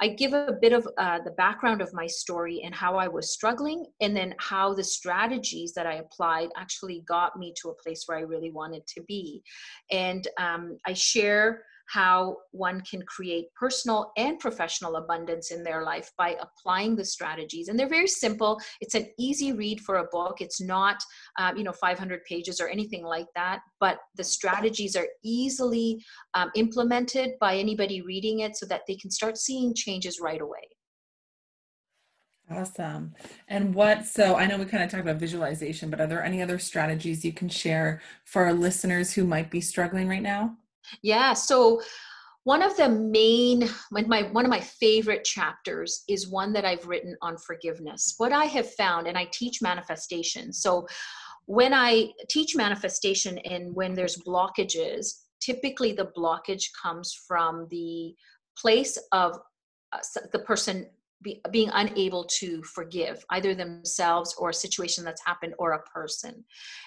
I 0.02 0.08
give 0.08 0.34
a 0.34 0.58
bit 0.60 0.74
of 0.74 0.88
uh, 0.98 1.20
the 1.24 1.32
background 1.32 1.80
of 1.82 1.94
my 1.94 2.08
story 2.08 2.62
and 2.64 2.74
how 2.74 2.96
I 2.96 3.08
was 3.08 3.32
struggling, 3.32 3.86
and 4.02 4.16
then 4.18 4.34
how 4.40 4.74
the 4.74 4.84
strategies 4.84 5.74
that 5.74 5.86
I 5.86 5.96
applied 5.96 6.50
actually 6.58 7.04
got 7.08 7.38
me 7.38 7.54
to 7.62 7.70
a 7.70 7.76
place 7.76 8.04
where 8.08 8.18
I 8.18 8.22
really 8.22 8.52
wanted 8.52 8.88
to 8.88 9.04
be. 9.04 9.44
And 9.92 10.28
um, 10.40 10.78
I 10.88 10.94
share 10.94 11.64
how 11.88 12.38
one 12.52 12.82
can 12.82 13.02
create 13.04 13.46
personal 13.60 14.12
and 14.18 14.40
professional 14.40 14.96
abundance 14.98 15.52
in 15.52 15.64
their 15.64 15.84
life 15.84 16.12
by 16.18 16.36
applying 16.42 16.96
the 16.96 17.06
strategies 17.06 17.68
and 17.68 17.80
they're 17.80 17.88
very 17.88 18.08
simple 18.08 18.60
it's 18.80 18.96
an 18.96 19.08
easy 19.20 19.54
read 19.54 19.80
for 19.82 19.98
a 19.98 20.08
book 20.12 20.38
it's 20.40 20.62
not 20.62 21.02
um, 21.40 21.58
you 21.58 21.64
know 21.64 21.74
500 21.74 22.24
pages 22.26 22.60
or 22.60 22.68
anything 22.68 23.04
like 23.04 23.28
that 23.36 23.62
but 23.80 24.00
the 24.16 24.24
strategies 24.24 24.96
are 24.96 25.08
easily 25.24 26.04
um, 26.34 26.52
implemented 26.56 27.32
by 27.40 27.58
anybody 27.58 28.02
reading 28.02 28.40
it 28.40 28.56
so 28.56 28.66
that 28.66 28.82
they 28.88 28.96
can 28.96 29.12
start 29.12 29.38
seeing 29.38 29.74
changes 29.74 30.20
right 30.20 30.42
away 30.42 30.68
Awesome. 32.52 33.14
And 33.48 33.74
what, 33.74 34.06
so 34.06 34.36
I 34.36 34.46
know 34.46 34.58
we 34.58 34.66
kind 34.66 34.84
of 34.84 34.90
talked 34.90 35.02
about 35.02 35.18
visualization, 35.18 35.90
but 35.90 36.02
are 36.02 36.08
there 36.08 36.24
any 36.24 36.42
other 36.42 36.60
strategies 36.60 37.24
you 37.24 37.32
can 37.32 37.50
share 37.50 38.02
for 38.26 38.44
our 38.44 38.54
listeners 38.54 39.14
who 39.14 39.26
might 39.26 39.50
be 39.50 39.62
struggling 39.62 40.08
right 40.08 40.22
now? 40.22 40.58
Yeah. 41.04 41.34
So 41.34 41.82
one 42.44 42.64
of 42.64 42.76
the 42.76 42.90
main 42.90 43.70
my 43.92 44.24
one 44.24 44.46
of 44.46 44.50
my 44.50 44.60
favorite 44.60 45.24
chapters 45.24 46.04
is 46.10 46.28
one 46.28 46.54
that 46.54 46.66
I've 46.66 46.88
written 46.88 47.16
on 47.22 47.38
forgiveness. 47.38 48.16
What 48.18 48.32
I 48.32 48.46
have 48.46 48.74
found, 48.74 49.08
and 49.08 49.18
I 49.18 49.28
teach 49.32 49.62
manifestation. 49.62 50.52
So 50.52 50.88
when 51.46 51.74
I 51.74 52.12
teach 52.30 52.56
manifestation 52.56 53.38
and 53.40 53.76
when 53.76 53.94
there's 53.94 54.18
blockages, 54.18 55.14
typically 55.40 55.92
the 55.92 56.12
blockage 56.18 56.66
comes 56.82 57.14
from 57.28 57.68
the 57.70 58.16
place 58.58 58.98
of 59.12 59.38
uh, 59.92 60.00
the 60.32 60.40
person 60.40 60.88
be, 61.22 61.42
being 61.52 61.70
unable 61.74 62.24
to 62.40 62.64
forgive 62.64 63.24
either 63.30 63.54
themselves 63.54 64.36
or 64.38 64.50
a 64.50 64.54
situation 64.54 65.04
that's 65.04 65.24
happened 65.26 65.54
or 65.60 65.74
a 65.74 65.84
person. 65.84 66.44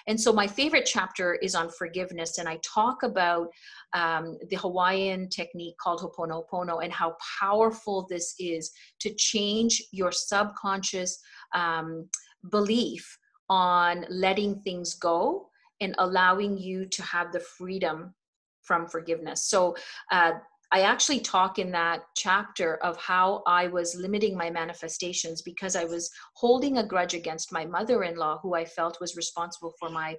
And 0.07 0.19
so, 0.19 0.33
my 0.33 0.47
favorite 0.47 0.85
chapter 0.85 1.35
is 1.35 1.55
on 1.55 1.69
forgiveness, 1.69 2.37
and 2.37 2.47
I 2.47 2.59
talk 2.63 3.03
about 3.03 3.47
um, 3.93 4.37
the 4.49 4.57
Hawaiian 4.57 5.29
technique 5.29 5.77
called 5.77 6.01
Ho'oponopono 6.01 6.83
and 6.83 6.91
how 6.91 7.15
powerful 7.39 8.07
this 8.09 8.35
is 8.39 8.71
to 8.99 9.13
change 9.15 9.81
your 9.91 10.11
subconscious 10.11 11.19
um, 11.53 12.09
belief 12.49 13.17
on 13.49 14.05
letting 14.09 14.59
things 14.61 14.95
go 14.95 15.49
and 15.81 15.95
allowing 15.97 16.57
you 16.57 16.85
to 16.85 17.03
have 17.03 17.31
the 17.31 17.39
freedom 17.39 18.13
from 18.61 18.87
forgiveness. 18.87 19.45
So, 19.47 19.75
uh, 20.11 20.33
I 20.75 20.81
actually 20.81 21.21
talk 21.21 21.57
in 21.57 21.71
that 21.71 22.01
chapter 22.17 22.75
of 22.83 22.97
how 22.97 23.43
I 23.47 23.67
was 23.67 23.95
limiting 23.95 24.35
my 24.35 24.49
manifestations 24.49 25.41
because 25.41 25.73
I 25.73 25.85
was 25.85 26.11
holding 26.35 26.79
a 26.79 26.85
grudge 26.85 27.13
against 27.13 27.53
my 27.53 27.63
mother 27.63 28.03
in 28.03 28.17
law, 28.17 28.39
who 28.43 28.55
I 28.55 28.65
felt 28.65 28.99
was 28.99 29.15
responsible 29.15 29.73
for 29.79 29.87
my 29.87 30.17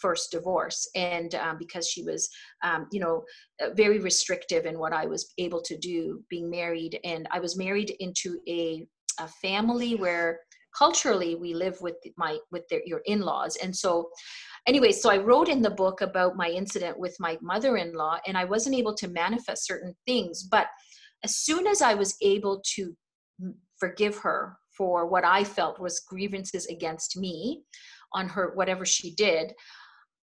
first 0.00 0.30
divorce. 0.30 0.88
And 0.94 1.34
um, 1.34 1.58
because 1.58 1.86
she 1.86 2.02
was 2.02 2.30
um, 2.64 2.86
you 2.90 2.98
know 2.98 3.24
uh, 3.62 3.74
very 3.74 3.98
restrictive 3.98 4.64
in 4.64 4.78
what 4.78 4.94
i 4.94 5.04
was 5.04 5.34
able 5.36 5.60
to 5.60 5.76
do 5.76 6.24
being 6.30 6.48
married. 6.48 6.98
And 7.04 7.28
i 7.30 7.38
was 7.38 7.58
married 7.58 7.94
into 8.00 8.38
a, 8.48 8.86
a 9.18 9.28
family 9.42 9.96
where 9.96 10.40
culturally 10.76 11.34
we 11.34 11.52
live 11.52 11.78
with 11.80 11.96
my 12.16 12.38
with 12.50 12.66
their, 12.68 12.80
your 12.86 13.02
in-laws. 13.04 13.56
And 13.56 13.76
so 13.76 14.10
anyway, 14.66 14.92
so 14.92 15.10
I 15.10 15.18
wrote 15.18 15.48
in 15.48 15.62
the 15.62 15.70
book 15.70 16.00
about 16.00 16.36
my 16.36 16.48
incident 16.48 16.98
with 16.98 17.16
my 17.18 17.38
mother 17.40 17.76
in 17.76 17.92
law, 17.92 18.18
and 18.26 18.36
I 18.36 18.44
wasn't 18.44 18.76
able 18.76 18.94
to 18.94 19.08
manifest 19.08 19.66
certain 19.66 19.94
things. 20.06 20.42
But 20.42 20.66
as 21.24 21.36
soon 21.36 21.66
as 21.66 21.82
I 21.82 21.94
was 21.94 22.16
able 22.22 22.62
to 22.76 22.96
forgive 23.78 24.16
her 24.18 24.56
for 24.76 25.06
what 25.06 25.24
I 25.24 25.44
felt 25.44 25.80
was 25.80 26.00
grievances 26.00 26.66
against 26.66 27.16
me 27.16 27.62
on 28.12 28.28
her, 28.28 28.52
whatever 28.54 28.84
she 28.84 29.14
did, 29.14 29.52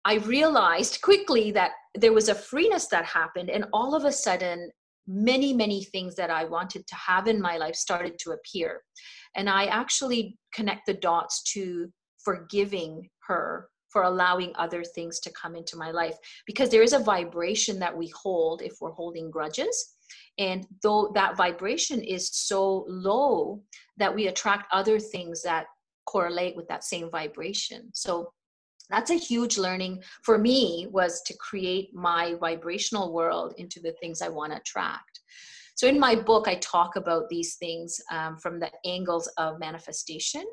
I 0.06 0.16
realized 0.16 1.02
quickly 1.02 1.52
that 1.52 1.72
there 1.96 2.14
was 2.14 2.30
a 2.30 2.36
freeness 2.36 2.88
that 2.88 3.06
happened, 3.06 3.50
and 3.50 3.66
all 3.72 3.96
of 3.96 4.06
a 4.06 4.12
sudden, 4.12 4.70
many, 5.08 5.54
many 5.54 5.84
things 5.84 6.16
that 6.16 6.30
I 6.30 6.46
wanted 6.46 6.88
to 6.88 6.96
have 6.96 7.28
in 7.28 7.42
my 7.42 7.58
life 7.58 7.76
started 7.76 8.18
to 8.20 8.32
appear. 8.32 8.82
And 9.36 9.50
I 9.50 9.66
actually 9.66 10.38
connect 10.54 10.86
the 10.86 10.94
dots 10.94 11.44
to 11.54 11.92
forgiving 12.24 13.10
her 13.28 13.68
for 13.94 14.04
allowing 14.04 14.52
other 14.56 14.84
things 14.84 15.20
to 15.22 15.32
come 15.32 15.56
into 15.56 15.78
my 15.78 15.92
life. 15.92 16.18
Because 16.48 16.70
there 16.70 16.82
is 16.82 16.94
a 16.94 17.00
vibration 17.00 17.80
that 17.80 17.96
we 17.96 18.12
hold 18.16 18.64
if 18.64 18.74
we're 18.82 18.92
holding 18.92 19.30
grudges. 19.30 19.94
And 20.40 20.66
though 20.82 21.12
that 21.14 21.38
vibration 21.38 22.04
is 22.04 22.30
so 22.34 22.86
low 22.90 23.62
that 23.98 24.14
we 24.14 24.28
attract 24.28 24.74
other 24.74 25.00
things 25.00 25.44
that 25.44 25.68
correlate 26.06 26.56
with 26.56 26.68
that 26.68 26.84
same 26.84 27.10
vibration. 27.10 27.90
So 27.94 28.34
that's 28.90 29.12
a 29.12 29.16
huge 29.16 29.58
learning 29.58 30.04
for 30.24 30.38
me 30.38 30.88
was 30.92 31.22
to 31.24 31.38
create 31.38 31.94
my 31.94 32.36
vibrational 32.40 33.14
world 33.14 33.54
into 33.58 33.80
the 33.80 33.94
things 33.94 34.22
i 34.22 34.28
want 34.28 34.52
to 34.52 34.58
attract. 34.58 35.22
So 35.76 35.88
in 35.88 36.00
my 36.00 36.16
book 36.16 36.48
i 36.48 36.56
talk 36.56 36.96
about 36.96 37.30
these 37.30 37.56
things 37.56 38.02
um, 38.12 38.38
from 38.38 38.60
the 38.60 38.72
angles 38.86 39.28
of 39.38 39.60
manifestation. 39.60 40.46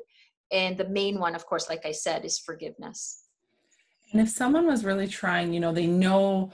And 0.51 0.77
the 0.77 0.89
main 0.89 1.19
one 1.19 1.35
of 1.35 1.45
course 1.45 1.69
like 1.69 1.85
i 1.85 1.91
said 1.91 2.23
is 2.23 2.39
forgiveness 2.39 3.25
and 4.11 4.21
if 4.21 4.29
someone 4.29 4.67
was 4.67 4.85
really 4.85 5.07
trying, 5.07 5.53
you 5.53 5.59
know, 5.59 5.73
they 5.73 5.87
know 5.87 6.51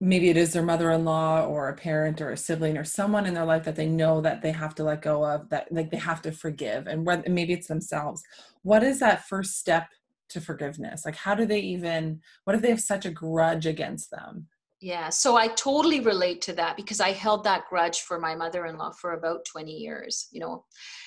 maybe 0.00 0.28
it 0.28 0.36
is 0.36 0.52
their 0.52 0.62
mother-in-law 0.62 1.44
or 1.46 1.68
a 1.68 1.74
parent 1.74 2.20
or 2.20 2.30
a 2.30 2.36
sibling 2.36 2.78
or 2.78 2.84
someone 2.84 3.26
in 3.26 3.34
their 3.34 3.44
life 3.44 3.64
that 3.64 3.74
they 3.74 3.86
know 3.86 4.20
that 4.20 4.42
they 4.42 4.52
have 4.52 4.74
to 4.76 4.84
let 4.84 5.02
go 5.02 5.24
of 5.24 5.48
that 5.48 5.70
like 5.72 5.90
they 5.90 5.96
have 5.96 6.22
to 6.22 6.30
forgive 6.30 6.86
and 6.86 7.04
whether 7.04 7.28
maybe 7.28 7.52
it's 7.52 7.66
themselves. 7.66 8.22
What 8.62 8.84
is 8.84 9.00
that 9.00 9.26
first 9.26 9.58
step 9.58 9.88
to 10.28 10.40
forgiveness? 10.40 11.04
Like 11.04 11.16
how 11.16 11.34
do 11.34 11.46
they 11.46 11.58
even 11.58 12.20
what 12.44 12.54
if 12.54 12.62
they 12.62 12.70
have 12.70 12.80
such 12.80 13.06
a 13.06 13.10
grudge 13.10 13.66
against 13.66 14.10
them 14.12 14.46
yeah, 14.80 15.08
so 15.08 15.36
I 15.36 15.48
totally 15.48 15.98
relate 15.98 16.40
to 16.42 16.52
that 16.52 16.76
because 16.76 17.00
I 17.00 17.10
held 17.10 17.42
that 17.44 17.64
grudge 17.68 18.02
for 18.02 18.20
my 18.20 18.36
mother-in-law 18.36 18.92
for 18.92 19.14
about 19.14 19.44
20 19.44 19.72
years, 19.72 20.28
you 20.30 20.38
know. 20.38 20.64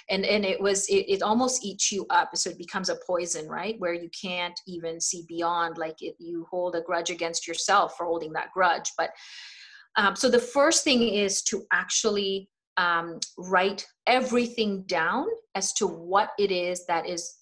And 0.09 0.25
and 0.25 0.43
it 0.43 0.59
was 0.59 0.89
it, 0.89 1.05
it 1.07 1.21
almost 1.21 1.63
eats 1.63 1.89
you 1.89 2.05
up 2.09 2.35
so 2.35 2.49
it 2.49 2.57
becomes 2.57 2.89
a 2.89 2.97
poison, 3.07 3.47
right? 3.47 3.75
Where 3.79 3.93
you 3.93 4.09
can't 4.19 4.59
even 4.67 4.99
see 4.99 5.23
beyond 5.29 5.77
like 5.77 5.95
you 5.99 6.45
hold 6.51 6.75
a 6.75 6.81
grudge 6.81 7.11
against 7.11 7.47
yourself 7.47 7.95
for 7.95 8.05
holding 8.05 8.33
that 8.33 8.51
grudge. 8.53 8.91
But 8.97 9.11
um, 9.95 10.17
so 10.17 10.29
the 10.29 10.39
first 10.39 10.83
thing 10.83 11.01
is 11.01 11.41
to 11.43 11.63
actually 11.71 12.49
um, 12.75 13.19
write 13.37 13.87
everything 14.05 14.83
down 14.83 15.27
as 15.55 15.71
to 15.73 15.87
what 15.87 16.31
it 16.37 16.51
is 16.51 16.85
that 16.87 17.07
is 17.07 17.37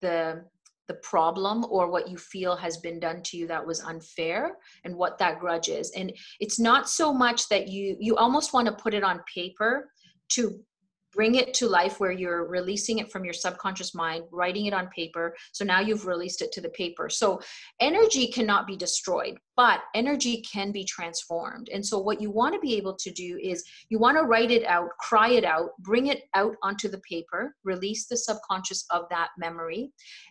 the 0.00 0.44
the 0.88 0.94
problem 0.94 1.64
or 1.70 1.90
what 1.90 2.08
you 2.08 2.16
feel 2.16 2.56
has 2.56 2.78
been 2.78 2.98
done 2.98 3.22
to 3.22 3.36
you 3.36 3.46
that 3.46 3.64
was 3.64 3.80
unfair 3.80 4.56
and 4.84 4.96
what 4.96 5.18
that 5.18 5.38
grudge 5.38 5.68
is. 5.68 5.90
And 5.92 6.12
it's 6.40 6.58
not 6.58 6.88
so 6.88 7.12
much 7.12 7.48
that 7.50 7.68
you 7.68 7.96
you 8.00 8.16
almost 8.16 8.52
want 8.52 8.66
to 8.66 8.72
put 8.72 8.94
it 8.94 9.04
on 9.04 9.20
paper 9.32 9.90
to 10.30 10.60
bring 11.18 11.34
it 11.34 11.52
to 11.52 11.66
life 11.68 11.98
where 11.98 12.12
you're 12.12 12.46
releasing 12.46 12.98
it 12.98 13.10
from 13.10 13.24
your 13.24 13.34
subconscious 13.34 13.92
mind, 13.92 14.22
writing 14.30 14.66
it 14.66 14.72
on 14.72 14.86
paper. 14.94 15.34
So 15.50 15.64
now 15.64 15.80
you've 15.80 16.06
released 16.06 16.42
it 16.42 16.52
to 16.52 16.60
the 16.60 16.68
paper. 16.68 17.08
So 17.08 17.40
energy 17.80 18.28
cannot 18.28 18.68
be 18.68 18.76
destroyed, 18.76 19.36
but 19.56 19.80
energy 19.96 20.42
can 20.42 20.70
be 20.70 20.84
transformed. 20.84 21.70
And 21.74 21.84
so 21.84 21.98
what 21.98 22.20
you 22.20 22.30
want 22.30 22.54
to 22.54 22.60
be 22.60 22.76
able 22.76 22.94
to 22.94 23.10
do 23.10 23.36
is 23.42 23.64
you 23.90 23.98
want 23.98 24.16
to 24.16 24.22
write 24.22 24.52
it 24.52 24.64
out, 24.66 24.90
cry 25.00 25.30
it 25.30 25.44
out, 25.44 25.70
bring 25.80 26.06
it 26.06 26.22
out 26.34 26.54
onto 26.62 26.88
the 26.88 27.00
paper, 27.00 27.52
release 27.64 28.06
the 28.06 28.16
subconscious 28.16 28.84
of 28.90 29.02
that 29.10 29.30
memory. 29.36 29.90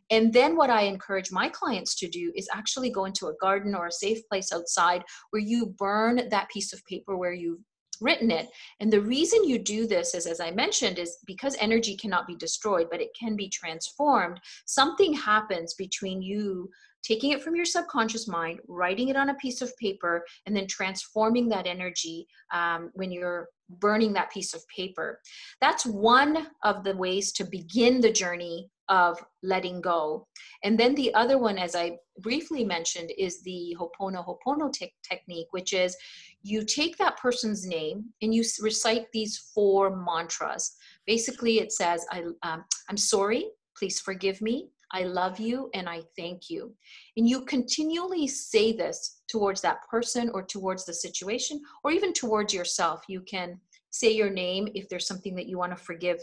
And 0.10 0.32
then 0.32 0.56
what 0.56 0.70
I 0.70 0.84
encourage 0.84 1.34
my 1.34 1.50
clients 1.50 1.96
to 1.96 2.08
do 2.08 2.32
is 2.34 2.48
actually 2.54 2.92
go 2.92 3.04
into 3.04 3.28
a 3.28 3.36
garden 3.42 3.76
or 3.76 3.88
a 3.88 3.92
safe 3.92 4.20
place 4.30 4.54
outside 4.54 5.04
where 5.32 5.42
you 5.42 5.76
burn 5.78 6.30
that 6.30 6.48
piece 6.48 6.72
of 6.72 6.86
paper 6.86 7.18
where 7.18 7.34
you've 7.34 7.60
written 8.02 8.32
it. 8.32 8.50
And 8.80 8.92
the 8.92 9.02
reason 9.02 9.44
you 9.44 9.60
do 9.60 9.88
this 9.88 10.14
is, 10.14 10.26
as 10.26 10.40
I 10.40 10.52
mentioned, 10.52 11.00
is 11.00 11.18
because 11.26 11.56
energy 11.60 11.96
cannot 11.96 12.28
be 12.28 12.36
destroyed, 12.36 12.88
but 12.90 13.02
it 13.02 13.10
can 13.20 13.36
be 13.36 13.50
transformed. 13.50 14.40
Something 14.66 15.14
happens 15.14 15.74
between 15.74 16.22
you 16.22 16.70
taking 17.04 17.32
it 17.32 17.42
from 17.42 17.56
your 17.56 17.66
subconscious 17.66 18.28
mind, 18.28 18.60
writing 18.68 19.08
it 19.08 19.16
on 19.16 19.30
a 19.30 19.36
piece 19.36 19.62
of 19.62 19.76
paper, 19.78 20.26
and 20.46 20.56
then 20.56 20.68
transforming 20.68 21.48
that 21.48 21.68
energy 21.68 22.28
um, 22.54 22.92
when 22.94 23.12
you're 23.12 23.48
burning 23.80 24.14
that 24.14 24.32
piece 24.32 24.54
of 24.54 24.68
paper. 24.68 25.20
That's 25.62 25.86
one 25.86 26.48
of 26.64 26.84
the 26.84 26.96
ways 26.96 27.32
to 27.34 27.46
begin 27.46 28.02
the 28.02 28.12
journey 28.12 28.70
of 28.90 29.24
letting 29.44 29.82
go. 29.82 30.28
And 30.64 30.80
then 30.80 30.96
the 30.96 31.14
other 31.14 31.38
one, 31.38 31.58
as 31.58 31.76
I 31.76 31.98
briefly 32.20 32.64
mentioned, 32.64 33.12
is 33.18 33.42
the 33.44 33.76
Ho'oponopono 33.80 34.72
te- 34.72 34.94
technique, 35.08 35.48
which 35.52 35.74
is 35.74 35.96
you 36.42 36.64
take 36.64 36.98
that 36.98 37.18
person's 37.18 37.68
name 37.68 38.06
and 38.22 38.34
you 38.34 38.44
recite 38.62 39.08
these 39.12 39.38
four 39.54 39.96
mantras. 39.96 40.76
Basically, 41.06 41.60
it 41.60 41.72
says, 41.72 42.06
I, 42.12 42.24
um, 42.44 42.64
I'm 42.90 42.98
sorry, 42.98 43.48
please 43.78 44.00
forgive 44.00 44.42
me, 44.42 44.70
I 44.92 45.04
love 45.04 45.40
you, 45.40 45.70
and 45.74 45.90
I 45.90 46.02
thank 46.18 46.50
you. 46.50 46.74
And 47.18 47.28
you 47.28 47.42
continually 47.42 48.28
say 48.28 48.72
this 48.72 49.22
towards 49.28 49.62
that 49.62 49.88
person 49.90 50.30
or 50.34 50.44
towards 50.44 50.86
the 50.86 50.94
situation 50.94 51.62
or 51.84 51.92
even 51.92 52.14
towards 52.14 52.54
yourself. 52.54 53.04
You 53.08 53.22
can 53.22 53.60
say 53.90 54.12
your 54.12 54.30
name 54.30 54.68
if 54.76 54.88
there's 54.88 55.08
something 55.08 55.36
that 55.36 55.48
you 55.48 55.58
want 55.58 55.78
to 55.78 55.84
forgive 55.84 56.20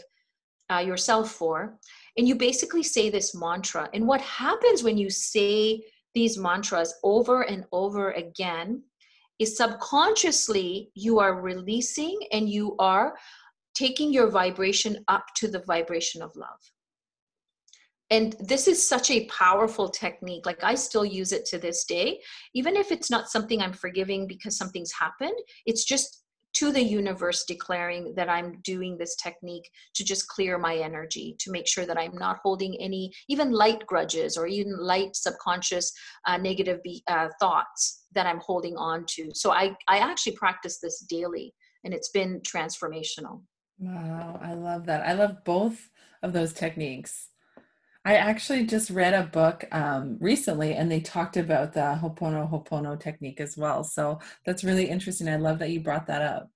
uh, 0.71 0.79
yourself 0.79 1.31
for. 1.31 1.77
And 2.17 2.27
you 2.27 2.35
basically 2.35 2.83
say 2.83 3.09
this 3.09 3.35
mantra. 3.35 3.89
And 3.93 4.07
what 4.07 4.21
happens 4.21 4.83
when 4.83 4.97
you 4.97 5.09
say 5.09 5.83
these 6.13 6.37
mantras 6.37 6.93
over 7.03 7.41
and 7.41 7.65
over 7.71 8.11
again 8.11 8.83
is 9.37 9.57
subconsciously 9.57 10.91
you 10.95 11.19
are 11.19 11.41
releasing 11.41 12.17
and 12.31 12.49
you 12.49 12.75
are 12.79 13.15
taking 13.73 14.13
your 14.13 14.29
vibration 14.29 15.03
up 15.09 15.25
to 15.35 15.49
the 15.49 15.59
vibration 15.59 16.21
of 16.21 16.35
love. 16.35 16.59
And 18.11 18.35
this 18.39 18.67
is 18.67 18.87
such 18.87 19.09
a 19.09 19.25
powerful 19.25 19.89
technique. 19.89 20.45
Like 20.45 20.63
I 20.63 20.75
still 20.75 21.03
use 21.03 21.31
it 21.31 21.45
to 21.47 21.57
this 21.57 21.85
day. 21.85 22.21
Even 22.53 22.75
if 22.75 22.91
it's 22.91 23.09
not 23.09 23.29
something 23.29 23.61
I'm 23.61 23.73
forgiving 23.73 24.27
because 24.27 24.57
something's 24.57 24.93
happened, 24.93 25.37
it's 25.65 25.83
just 25.83 26.24
to 26.55 26.71
the 26.71 26.81
universe 26.81 27.43
declaring 27.45 28.13
that 28.15 28.29
I'm 28.29 28.59
doing 28.63 28.97
this 28.97 29.15
technique 29.17 29.69
to 29.93 30.03
just 30.03 30.27
clear 30.27 30.57
my 30.57 30.75
energy, 30.77 31.35
to 31.39 31.51
make 31.51 31.67
sure 31.67 31.85
that 31.85 31.97
I'm 31.97 32.15
not 32.15 32.39
holding 32.43 32.75
any, 32.79 33.11
even 33.27 33.51
light 33.51 33.85
grudges 33.85 34.37
or 34.37 34.47
even 34.47 34.77
light 34.77 35.15
subconscious 35.15 35.91
uh, 36.25 36.37
negative 36.37 36.81
be, 36.81 37.03
uh, 37.07 37.27
thoughts 37.39 38.05
that 38.13 38.25
I'm 38.25 38.39
holding 38.39 38.77
on 38.77 39.05
to. 39.09 39.29
So 39.33 39.51
I, 39.51 39.75
I 39.87 39.97
actually 39.97 40.37
practice 40.37 40.79
this 40.79 41.01
daily 41.09 41.53
and 41.83 41.93
it's 41.93 42.09
been 42.09 42.41
transformational. 42.41 43.41
Wow, 43.77 44.39
I 44.41 44.53
love 44.53 44.85
that. 44.85 45.05
I 45.05 45.13
love 45.13 45.43
both 45.43 45.89
of 46.23 46.31
those 46.31 46.53
techniques. 46.53 47.27
I 48.05 48.17
actually 48.17 48.67
just 48.67 48.91
read 48.91 49.15
a 49.15 49.23
book 49.23 49.65
um, 49.71 50.17
recently 50.19 50.75
and 50.75 50.91
they 50.91 50.99
talked 50.99 51.37
about 51.37 51.73
the 51.73 51.95
Ho'oponopono 51.95 52.99
technique 52.99 53.41
as 53.41 53.57
well. 53.57 53.83
So 53.83 54.19
that's 54.45 54.63
really 54.63 54.87
interesting. 54.87 55.27
I 55.27 55.37
love 55.37 55.57
that 55.59 55.71
you 55.71 55.79
brought 55.79 56.05
that 56.05 56.21
up. 56.21 56.51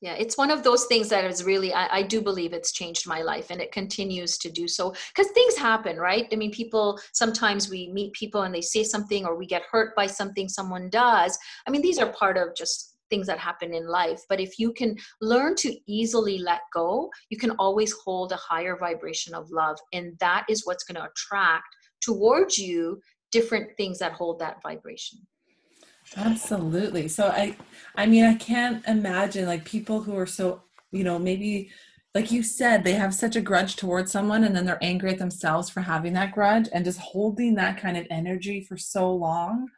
Yeah, 0.00 0.14
it's 0.14 0.36
one 0.36 0.50
of 0.50 0.64
those 0.64 0.86
things 0.86 1.08
that 1.10 1.24
is 1.24 1.44
really, 1.44 1.72
I, 1.72 1.98
I 1.98 2.02
do 2.02 2.20
believe 2.20 2.52
it's 2.52 2.72
changed 2.72 3.06
my 3.06 3.22
life 3.22 3.50
and 3.50 3.60
it 3.60 3.70
continues 3.70 4.36
to 4.38 4.50
do 4.50 4.66
so 4.66 4.92
because 5.14 5.30
things 5.30 5.56
happen, 5.56 5.96
right? 5.96 6.26
I 6.32 6.34
mean, 6.34 6.50
people, 6.50 6.98
sometimes 7.12 7.70
we 7.70 7.88
meet 7.92 8.12
people 8.12 8.42
and 8.42 8.52
they 8.52 8.62
say 8.62 8.82
something 8.82 9.24
or 9.24 9.36
we 9.36 9.46
get 9.46 9.62
hurt 9.70 9.94
by 9.94 10.08
something 10.08 10.48
someone 10.48 10.90
does. 10.90 11.38
I 11.68 11.70
mean, 11.70 11.82
these 11.82 12.00
are 12.00 12.12
part 12.12 12.36
of 12.36 12.56
just 12.56 12.91
things 13.12 13.26
that 13.26 13.38
happen 13.38 13.74
in 13.74 13.86
life. 13.86 14.22
But 14.30 14.40
if 14.40 14.58
you 14.58 14.72
can 14.72 14.96
learn 15.20 15.54
to 15.56 15.76
easily 15.86 16.38
let 16.38 16.62
go, 16.72 17.10
you 17.28 17.36
can 17.36 17.50
always 17.64 17.92
hold 17.92 18.32
a 18.32 18.36
higher 18.36 18.76
vibration 18.78 19.34
of 19.34 19.50
love. 19.50 19.78
And 19.92 20.18
that 20.20 20.46
is 20.48 20.64
what's 20.64 20.84
going 20.84 20.96
to 20.96 21.10
attract 21.10 21.68
towards 22.00 22.56
you 22.56 23.00
different 23.30 23.76
things 23.76 23.98
that 23.98 24.12
hold 24.12 24.38
that 24.38 24.62
vibration. 24.62 25.18
Absolutely. 26.16 27.08
So 27.08 27.28
I 27.28 27.56
I 27.94 28.06
mean 28.06 28.24
I 28.24 28.34
can't 28.34 28.84
imagine 28.86 29.46
like 29.46 29.64
people 29.64 30.02
who 30.02 30.16
are 30.16 30.26
so, 30.26 30.62
you 30.90 31.04
know, 31.04 31.18
maybe 31.18 31.70
like 32.14 32.30
you 32.30 32.42
said, 32.42 32.84
they 32.84 32.92
have 32.92 33.14
such 33.14 33.36
a 33.36 33.40
grudge 33.40 33.76
towards 33.76 34.12
someone 34.12 34.44
and 34.44 34.54
then 34.54 34.66
they're 34.66 34.82
angry 34.82 35.10
at 35.12 35.18
themselves 35.18 35.70
for 35.70 35.80
having 35.80 36.12
that 36.14 36.32
grudge 36.32 36.68
and 36.72 36.84
just 36.84 36.98
holding 36.98 37.54
that 37.54 37.80
kind 37.80 37.96
of 37.96 38.06
energy 38.10 38.62
for 38.62 38.76
so 38.76 39.10
long 39.14 39.68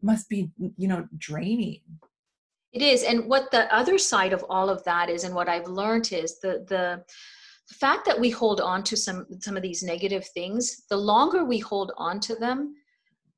must 0.00 0.28
be, 0.28 0.50
you 0.76 0.88
know, 0.88 1.08
draining. 1.18 1.80
It 2.72 2.82
is. 2.82 3.02
And 3.02 3.26
what 3.26 3.50
the 3.50 3.72
other 3.74 3.98
side 3.98 4.32
of 4.32 4.44
all 4.48 4.68
of 4.68 4.84
that 4.84 5.10
is, 5.10 5.24
and 5.24 5.34
what 5.34 5.48
I've 5.48 5.66
learned 5.66 6.12
is 6.12 6.38
the, 6.38 6.64
the, 6.68 7.02
the 7.68 7.74
fact 7.74 8.04
that 8.06 8.18
we 8.18 8.30
hold 8.30 8.60
on 8.60 8.84
to 8.84 8.96
some, 8.96 9.26
some 9.40 9.56
of 9.56 9.62
these 9.62 9.82
negative 9.82 10.26
things, 10.28 10.84
the 10.88 10.96
longer 10.96 11.44
we 11.44 11.58
hold 11.58 11.92
on 11.96 12.20
to 12.20 12.34
them, 12.36 12.74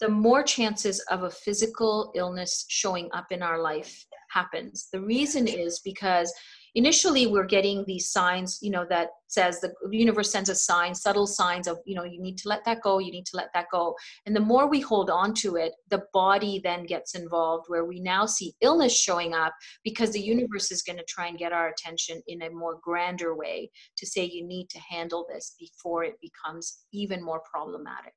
the 0.00 0.08
more 0.08 0.42
chances 0.42 1.00
of 1.10 1.22
a 1.22 1.30
physical 1.30 2.12
illness 2.14 2.64
showing 2.68 3.08
up 3.12 3.30
in 3.30 3.42
our 3.42 3.62
life 3.62 4.04
happens. 4.30 4.88
The 4.92 5.00
reason 5.00 5.46
is 5.46 5.80
because 5.80 6.32
initially 6.74 7.26
we're 7.26 7.44
getting 7.44 7.84
these 7.86 8.08
signs 8.08 8.58
you 8.62 8.70
know 8.70 8.86
that 8.88 9.08
says 9.28 9.60
the 9.60 9.72
universe 9.90 10.30
sends 10.30 10.48
us 10.48 10.64
signs 10.64 11.02
subtle 11.02 11.26
signs 11.26 11.66
of 11.66 11.78
you 11.84 11.94
know 11.94 12.04
you 12.04 12.20
need 12.20 12.38
to 12.38 12.48
let 12.48 12.64
that 12.64 12.80
go 12.82 12.98
you 12.98 13.10
need 13.10 13.26
to 13.26 13.36
let 13.36 13.52
that 13.52 13.66
go 13.70 13.94
and 14.26 14.34
the 14.34 14.40
more 14.40 14.68
we 14.68 14.80
hold 14.80 15.10
on 15.10 15.34
to 15.34 15.56
it 15.56 15.72
the 15.90 16.02
body 16.12 16.60
then 16.64 16.84
gets 16.84 17.14
involved 17.14 17.64
where 17.68 17.84
we 17.84 18.00
now 18.00 18.24
see 18.24 18.54
illness 18.60 18.98
showing 18.98 19.34
up 19.34 19.54
because 19.84 20.12
the 20.12 20.20
universe 20.20 20.70
is 20.70 20.82
going 20.82 20.98
to 20.98 21.04
try 21.04 21.26
and 21.26 21.38
get 21.38 21.52
our 21.52 21.68
attention 21.68 22.22
in 22.26 22.42
a 22.42 22.50
more 22.50 22.78
grander 22.82 23.36
way 23.36 23.70
to 23.96 24.06
say 24.06 24.24
you 24.24 24.46
need 24.46 24.68
to 24.68 24.78
handle 24.78 25.26
this 25.32 25.54
before 25.58 26.04
it 26.04 26.16
becomes 26.20 26.84
even 26.92 27.22
more 27.22 27.42
problematic 27.50 28.14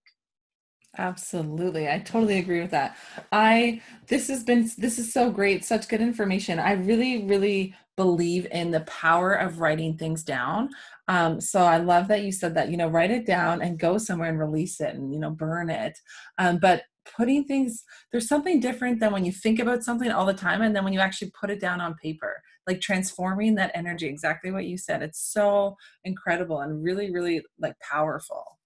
Absolutely. 0.97 1.89
I 1.89 1.99
totally 1.99 2.39
agree 2.39 2.61
with 2.61 2.71
that. 2.71 2.95
I 3.31 3.81
this 4.07 4.29
has 4.29 4.43
been 4.43 4.69
this 4.77 4.97
is 4.97 5.11
so 5.11 5.29
great, 5.29 5.65
such 5.65 5.89
good 5.89 6.01
information. 6.01 6.57
I 6.57 6.73
really 6.73 7.25
really 7.25 7.75
believe 7.97 8.47
in 8.51 8.71
the 8.71 8.81
power 8.81 9.33
of 9.33 9.59
writing 9.59 9.97
things 9.97 10.23
down. 10.23 10.69
Um, 11.07 11.39
so 11.39 11.61
I 11.61 11.77
love 11.77 12.07
that 12.09 12.23
you 12.23 12.31
said 12.31 12.55
that, 12.55 12.69
you 12.69 12.77
know, 12.77 12.87
write 12.87 13.11
it 13.11 13.25
down 13.25 13.61
and 13.61 13.79
go 13.79 13.97
somewhere 13.97 14.29
and 14.29 14.39
release 14.39 14.81
it 14.81 14.95
and, 14.95 15.13
you 15.13 15.19
know, 15.19 15.29
burn 15.29 15.69
it. 15.69 15.97
Um, 16.37 16.57
but 16.57 16.83
putting 17.15 17.45
things, 17.45 17.83
there's 18.11 18.27
something 18.27 18.59
different 18.59 18.99
than 18.99 19.13
when 19.13 19.25
you 19.25 19.31
think 19.31 19.59
about 19.59 19.83
something 19.83 20.11
all 20.11 20.25
the 20.25 20.33
time 20.33 20.61
and 20.61 20.75
then 20.75 20.83
when 20.83 20.93
you 20.93 20.99
actually 20.99 21.31
put 21.39 21.49
it 21.51 21.61
down 21.61 21.79
on 21.79 21.95
paper, 22.01 22.41
like 22.67 22.81
transforming 22.81 23.55
that 23.55 23.71
energy, 23.75 24.07
exactly 24.07 24.51
what 24.51 24.65
you 24.65 24.77
said. 24.77 25.03
It's 25.03 25.31
so 25.31 25.77
incredible 26.03 26.61
and 26.61 26.83
really, 26.83 27.11
really 27.11 27.43
like 27.59 27.75
powerful 27.79 28.57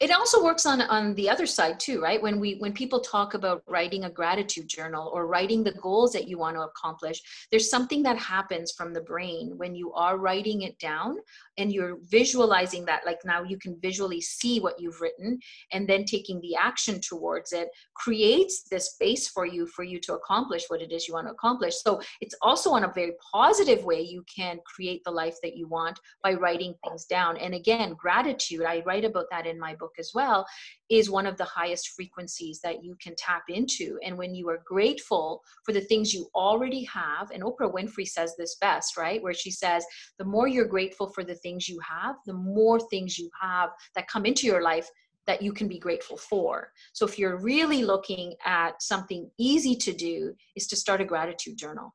it 0.00 0.10
also 0.10 0.42
works 0.42 0.66
on 0.66 0.80
on 0.82 1.14
the 1.14 1.28
other 1.28 1.46
side 1.46 1.78
too 1.80 2.00
right? 2.00 2.22
When 2.22 2.40
we 2.40 2.56
when 2.58 2.72
people 2.72 3.00
talk 3.00 3.34
about 3.34 3.62
writing 3.66 4.04
a 4.04 4.10
gratitude 4.10 4.68
journal 4.68 5.10
or 5.12 5.26
writing 5.26 5.62
the 5.62 5.72
goals 5.72 6.12
that 6.12 6.28
you 6.28 6.38
want 6.38 6.56
to 6.56 6.62
accomplish 6.62 7.20
there's 7.50 7.70
something 7.70 8.02
that 8.02 8.18
happens 8.18 8.72
from 8.72 8.92
the 8.92 9.00
brain 9.00 9.52
when 9.56 9.74
you 9.74 9.92
are 9.92 10.18
writing 10.18 10.62
it 10.62 10.78
down 10.78 11.16
and 11.58 11.72
you're 11.72 11.98
visualizing 12.02 12.84
that 12.84 13.06
like 13.06 13.20
now 13.24 13.42
you 13.42 13.58
can 13.58 13.78
visually 13.80 14.20
see 14.20 14.60
what 14.60 14.78
you've 14.78 15.00
written 15.00 15.38
and 15.72 15.88
then 15.88 16.04
taking 16.04 16.40
the 16.40 16.54
action 16.56 17.00
towards 17.00 17.52
it 17.52 17.68
creates 17.94 18.64
this 18.70 18.92
space 18.92 19.28
for 19.28 19.46
you 19.46 19.66
for 19.66 19.82
you 19.82 19.98
to 20.00 20.14
accomplish 20.14 20.64
what 20.68 20.82
it 20.82 20.92
is 20.92 21.08
you 21.08 21.14
want 21.14 21.26
to 21.26 21.32
accomplish. 21.32 21.76
So 21.76 22.00
it's 22.20 22.34
also 22.42 22.70
on 22.70 22.84
a 22.84 22.92
very 22.92 23.12
positive 23.32 23.84
way 23.84 24.00
you 24.00 24.24
can 24.34 24.58
create 24.66 25.02
the 25.04 25.10
life 25.10 25.36
that 25.42 25.56
you 25.56 25.66
want 25.68 25.98
by 26.22 26.34
writing 26.34 26.74
things 26.84 27.04
down. 27.06 27.36
And 27.36 27.54
again 27.54 27.94
gratitude 27.94 28.64
i 28.66 28.82
write 28.86 29.04
about 29.04 29.26
that 29.30 29.46
in 29.46 29.55
my 29.58 29.74
book 29.74 29.92
as 29.98 30.12
well 30.14 30.46
is 30.88 31.10
one 31.10 31.26
of 31.26 31.36
the 31.36 31.44
highest 31.44 31.90
frequencies 31.90 32.60
that 32.62 32.82
you 32.82 32.96
can 33.00 33.14
tap 33.16 33.42
into 33.48 33.98
and 34.04 34.16
when 34.16 34.34
you 34.34 34.48
are 34.48 34.62
grateful 34.64 35.42
for 35.64 35.72
the 35.72 35.80
things 35.80 36.14
you 36.14 36.28
already 36.34 36.84
have 36.84 37.30
and 37.30 37.42
oprah 37.42 37.72
winfrey 37.72 38.06
says 38.06 38.34
this 38.36 38.56
best 38.60 38.96
right 38.96 39.22
where 39.22 39.34
she 39.34 39.50
says 39.50 39.84
the 40.18 40.24
more 40.24 40.48
you're 40.48 40.64
grateful 40.66 41.08
for 41.08 41.24
the 41.24 41.34
things 41.36 41.68
you 41.68 41.78
have 41.80 42.16
the 42.26 42.32
more 42.32 42.80
things 42.80 43.18
you 43.18 43.30
have 43.40 43.70
that 43.94 44.08
come 44.08 44.26
into 44.26 44.46
your 44.46 44.62
life 44.62 44.88
that 45.26 45.42
you 45.42 45.52
can 45.52 45.68
be 45.68 45.78
grateful 45.78 46.16
for. 46.16 46.72
So 46.92 47.06
if 47.06 47.18
you're 47.18 47.38
really 47.38 47.84
looking 47.84 48.34
at 48.44 48.80
something 48.82 49.30
easy 49.38 49.74
to 49.76 49.92
do 49.92 50.34
is 50.54 50.66
to 50.68 50.76
start 50.76 51.00
a 51.00 51.04
gratitude 51.04 51.58
journal. 51.58 51.94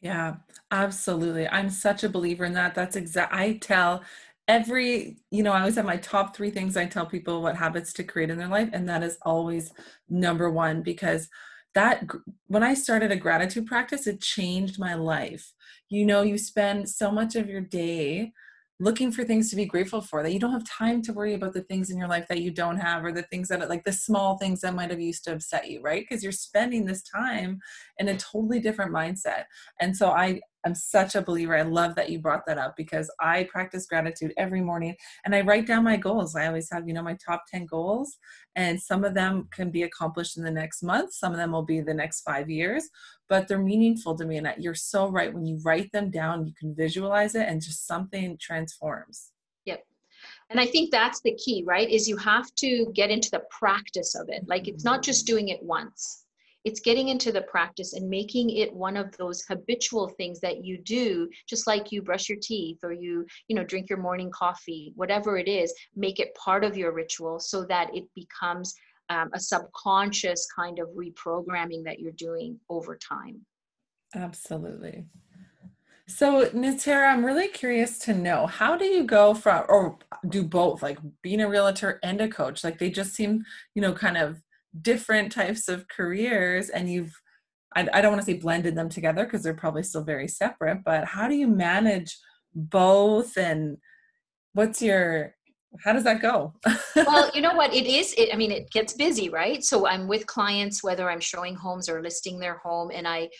Yeah, 0.00 0.36
absolutely. 0.72 1.46
I'm 1.46 1.70
such 1.70 2.02
a 2.02 2.08
believer 2.08 2.44
in 2.44 2.54
that. 2.54 2.74
That's 2.74 2.96
exact 2.96 3.32
I 3.32 3.54
tell 3.54 4.02
every, 4.48 5.18
you 5.30 5.42
know, 5.42 5.52
I 5.52 5.60
always 5.60 5.76
have 5.76 5.84
my 5.84 5.96
top 5.96 6.34
3 6.34 6.50
things 6.50 6.76
I 6.76 6.86
tell 6.86 7.06
people 7.06 7.42
what 7.42 7.56
habits 7.56 7.92
to 7.94 8.04
create 8.04 8.30
in 8.30 8.38
their 8.38 8.48
life 8.48 8.70
and 8.72 8.88
that 8.88 9.02
is 9.02 9.18
always 9.22 9.72
number 10.08 10.50
1 10.50 10.82
because 10.82 11.28
that 11.74 12.04
when 12.48 12.62
I 12.62 12.74
started 12.74 13.10
a 13.10 13.16
gratitude 13.16 13.66
practice 13.66 14.06
it 14.06 14.20
changed 14.20 14.78
my 14.78 14.94
life. 14.94 15.52
You 15.88 16.04
know, 16.06 16.22
you 16.22 16.38
spend 16.38 16.88
so 16.88 17.10
much 17.10 17.36
of 17.36 17.48
your 17.48 17.60
day 17.60 18.32
looking 18.82 19.12
for 19.12 19.22
things 19.22 19.48
to 19.48 19.56
be 19.56 19.64
grateful 19.64 20.00
for 20.00 20.22
that 20.22 20.32
you 20.32 20.40
don't 20.40 20.52
have 20.52 20.64
time 20.64 21.00
to 21.02 21.12
worry 21.12 21.34
about 21.34 21.52
the 21.52 21.62
things 21.62 21.88
in 21.88 21.96
your 21.96 22.08
life 22.08 22.26
that 22.28 22.40
you 22.40 22.50
don't 22.50 22.78
have 22.78 23.04
or 23.04 23.12
the 23.12 23.22
things 23.22 23.46
that 23.46 23.68
like 23.68 23.84
the 23.84 23.92
small 23.92 24.38
things 24.38 24.60
that 24.60 24.74
might 24.74 24.90
have 24.90 25.00
used 25.00 25.22
to 25.22 25.32
upset 25.32 25.70
you 25.70 25.80
right 25.82 26.02
because 26.02 26.22
you're 26.22 26.32
spending 26.32 26.84
this 26.84 27.02
time 27.02 27.60
in 27.98 28.08
a 28.08 28.16
totally 28.16 28.58
different 28.58 28.92
mindset 28.92 29.44
and 29.80 29.96
so 29.96 30.10
i 30.10 30.40
I'm 30.64 30.74
such 30.74 31.14
a 31.14 31.22
believer. 31.22 31.56
I 31.56 31.62
love 31.62 31.94
that 31.96 32.10
you 32.10 32.18
brought 32.18 32.46
that 32.46 32.58
up 32.58 32.76
because 32.76 33.10
I 33.20 33.44
practice 33.50 33.86
gratitude 33.86 34.32
every 34.36 34.60
morning 34.60 34.94
and 35.24 35.34
I 35.34 35.40
write 35.40 35.66
down 35.66 35.84
my 35.84 35.96
goals. 35.96 36.36
I 36.36 36.46
always 36.46 36.70
have, 36.70 36.86
you 36.86 36.94
know, 36.94 37.02
my 37.02 37.16
top 37.24 37.44
10 37.50 37.66
goals, 37.66 38.16
and 38.54 38.80
some 38.80 39.04
of 39.04 39.14
them 39.14 39.48
can 39.52 39.70
be 39.70 39.82
accomplished 39.82 40.36
in 40.36 40.44
the 40.44 40.50
next 40.50 40.82
month, 40.82 41.12
some 41.12 41.32
of 41.32 41.38
them 41.38 41.52
will 41.52 41.62
be 41.62 41.80
the 41.80 41.94
next 41.94 42.20
five 42.20 42.50
years, 42.50 42.88
but 43.28 43.48
they're 43.48 43.58
meaningful 43.58 44.16
to 44.16 44.24
me. 44.24 44.36
And 44.36 44.52
you're 44.58 44.74
so 44.74 45.08
right. 45.08 45.32
When 45.32 45.46
you 45.46 45.58
write 45.64 45.90
them 45.92 46.10
down, 46.10 46.46
you 46.46 46.52
can 46.58 46.74
visualize 46.74 47.34
it 47.34 47.48
and 47.48 47.60
just 47.60 47.86
something 47.86 48.36
transforms. 48.40 49.30
Yep. 49.64 49.84
and 50.50 50.60
i 50.60 50.66
think 50.66 50.90
that's 50.90 51.20
the 51.22 51.34
key 51.34 51.64
right 51.66 51.88
is 51.90 52.08
you 52.08 52.16
have 52.16 52.52
to 52.56 52.90
get 52.94 53.10
into 53.10 53.30
the 53.30 53.42
practice 53.50 54.14
of 54.14 54.28
it 54.28 54.42
like 54.46 54.68
it's 54.68 54.84
not 54.84 55.02
just 55.02 55.26
doing 55.26 55.48
it 55.48 55.62
once 55.62 56.21
it's 56.64 56.80
getting 56.80 57.08
into 57.08 57.32
the 57.32 57.42
practice 57.42 57.92
and 57.92 58.08
making 58.08 58.50
it 58.50 58.72
one 58.72 58.96
of 58.96 59.16
those 59.16 59.44
habitual 59.48 60.08
things 60.08 60.40
that 60.40 60.64
you 60.64 60.78
do 60.78 61.28
just 61.48 61.66
like 61.66 61.92
you 61.92 62.02
brush 62.02 62.28
your 62.28 62.38
teeth 62.40 62.78
or 62.82 62.92
you 62.92 63.26
you 63.48 63.56
know 63.56 63.64
drink 63.64 63.88
your 63.88 63.98
morning 63.98 64.30
coffee 64.30 64.92
whatever 64.96 65.36
it 65.36 65.48
is 65.48 65.72
make 65.96 66.18
it 66.18 66.34
part 66.34 66.64
of 66.64 66.76
your 66.76 66.92
ritual 66.92 67.38
so 67.38 67.64
that 67.64 67.94
it 67.94 68.04
becomes 68.14 68.74
um, 69.10 69.30
a 69.34 69.40
subconscious 69.40 70.46
kind 70.54 70.78
of 70.78 70.88
reprogramming 70.90 71.84
that 71.84 71.98
you're 71.98 72.12
doing 72.12 72.58
over 72.70 72.96
time 72.96 73.40
absolutely 74.14 75.04
so, 76.08 76.46
Nasira, 76.46 77.10
I'm 77.10 77.24
really 77.24 77.48
curious 77.48 77.98
to 78.00 78.12
know 78.12 78.46
how 78.46 78.76
do 78.76 78.84
you 78.84 79.04
go 79.04 79.32
from, 79.34 79.64
or 79.68 79.98
do 80.28 80.42
both, 80.42 80.82
like 80.82 80.98
being 81.22 81.40
a 81.40 81.48
realtor 81.48 82.00
and 82.02 82.20
a 82.20 82.28
coach? 82.28 82.64
Like 82.64 82.78
they 82.78 82.90
just 82.90 83.14
seem, 83.14 83.44
you 83.74 83.80
know, 83.80 83.92
kind 83.92 84.18
of 84.18 84.42
different 84.80 85.32
types 85.32 85.68
of 85.68 85.88
careers, 85.88 86.68
and 86.68 86.90
you've, 86.90 87.12
I, 87.74 87.88
I 87.92 88.00
don't 88.00 88.12
want 88.12 88.24
to 88.24 88.26
say 88.26 88.38
blended 88.38 88.74
them 88.74 88.88
together 88.88 89.24
because 89.24 89.42
they're 89.42 89.54
probably 89.54 89.82
still 89.82 90.04
very 90.04 90.28
separate, 90.28 90.82
but 90.84 91.04
how 91.04 91.28
do 91.28 91.34
you 91.34 91.46
manage 91.46 92.18
both? 92.54 93.36
And 93.36 93.78
what's 94.54 94.80
your, 94.80 95.34
how 95.84 95.92
does 95.92 96.04
that 96.04 96.20
go? 96.22 96.54
well, 96.96 97.30
you 97.34 97.40
know 97.40 97.54
what? 97.54 97.74
It 97.74 97.86
is, 97.86 98.14
it, 98.16 98.30
I 98.32 98.36
mean, 98.36 98.50
it 98.50 98.70
gets 98.70 98.94
busy, 98.94 99.28
right? 99.28 99.64
So 99.64 99.86
I'm 99.86 100.06
with 100.06 100.26
clients, 100.26 100.82
whether 100.82 101.10
I'm 101.10 101.20
showing 101.20 101.54
homes 101.54 101.88
or 101.88 102.02
listing 102.02 102.38
their 102.38 102.58
home, 102.58 102.90
and 102.92 103.06
I, 103.06 103.30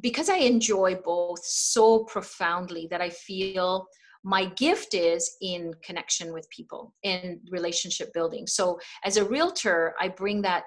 because 0.00 0.28
I 0.28 0.36
enjoy 0.36 0.96
both 0.96 1.44
so 1.44 2.04
profoundly 2.04 2.88
that 2.90 3.00
I 3.00 3.10
feel 3.10 3.86
my 4.22 4.46
gift 4.56 4.94
is 4.94 5.36
in 5.40 5.72
connection 5.82 6.32
with 6.32 6.48
people 6.50 6.94
and 7.04 7.38
relationship 7.50 8.12
building. 8.12 8.46
So 8.46 8.78
as 9.04 9.16
a 9.16 9.24
realtor, 9.24 9.94
I 10.00 10.08
bring 10.08 10.42
that 10.42 10.64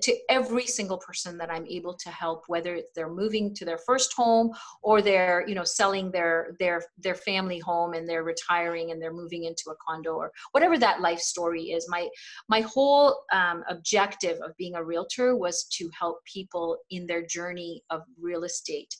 to 0.00 0.16
every 0.28 0.66
single 0.66 0.98
person 0.98 1.38
that 1.38 1.50
i'm 1.50 1.66
able 1.66 1.94
to 1.94 2.10
help 2.10 2.44
whether 2.48 2.80
they're 2.94 3.08
moving 3.08 3.54
to 3.54 3.64
their 3.64 3.78
first 3.78 4.12
home 4.14 4.50
or 4.82 5.00
they're 5.00 5.44
you 5.46 5.54
know 5.54 5.64
selling 5.64 6.10
their 6.10 6.56
their 6.58 6.82
their 6.98 7.14
family 7.14 7.58
home 7.58 7.94
and 7.94 8.08
they're 8.08 8.24
retiring 8.24 8.90
and 8.90 9.00
they're 9.00 9.12
moving 9.12 9.44
into 9.44 9.70
a 9.70 9.74
condo 9.86 10.14
or 10.14 10.32
whatever 10.52 10.78
that 10.78 11.00
life 11.00 11.20
story 11.20 11.64
is. 11.72 11.86
My 11.88 12.08
my 12.48 12.60
whole 12.60 13.22
um, 13.32 13.62
objective 13.68 14.38
of 14.38 14.56
being 14.56 14.74
a 14.74 14.84
realtor 14.84 15.36
was 15.36 15.64
to 15.78 15.90
help 15.98 16.18
people 16.24 16.78
in 16.90 17.06
their 17.06 17.24
journey 17.24 17.82
of 17.90 18.02
real 18.20 18.44
estate. 18.44 18.94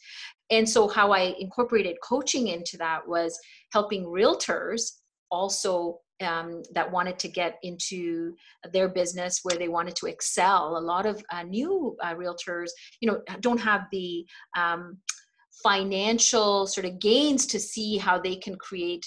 And 0.51 0.69
so 0.69 0.89
how 0.89 1.13
i 1.13 1.35
incorporated 1.39 1.97
coaching 2.03 2.49
into 2.49 2.77
that 2.79 3.07
was 3.09 3.39
helping 3.73 4.05
realtors 4.05 4.83
also 5.31 5.99
um, 6.23 6.63
that 6.73 6.91
wanted 6.91 7.19
to 7.21 7.29
get 7.29 7.59
into 7.63 8.35
their 8.73 8.89
business 8.89 9.41
where 9.43 9.59
they 9.59 9.69
wanted 9.69 9.97
to 9.97 10.07
excel. 10.07 10.77
A 10.77 10.79
lot 10.79 11.07
of 11.07 11.23
uh, 11.33 11.43
new 11.43 11.97
uh, 12.03 12.15
realtors, 12.15 12.69
you 13.01 13.11
know, 13.11 13.21
don't 13.41 13.61
have 13.61 13.87
the 13.91 14.25
um, 14.57 14.99
financial 15.63 16.67
sort 16.67 16.85
of 16.85 16.99
gains 16.99 17.47
to 17.47 17.59
see 17.59 17.97
how 17.97 18.19
they 18.19 18.37
can 18.37 18.57
create 18.57 19.07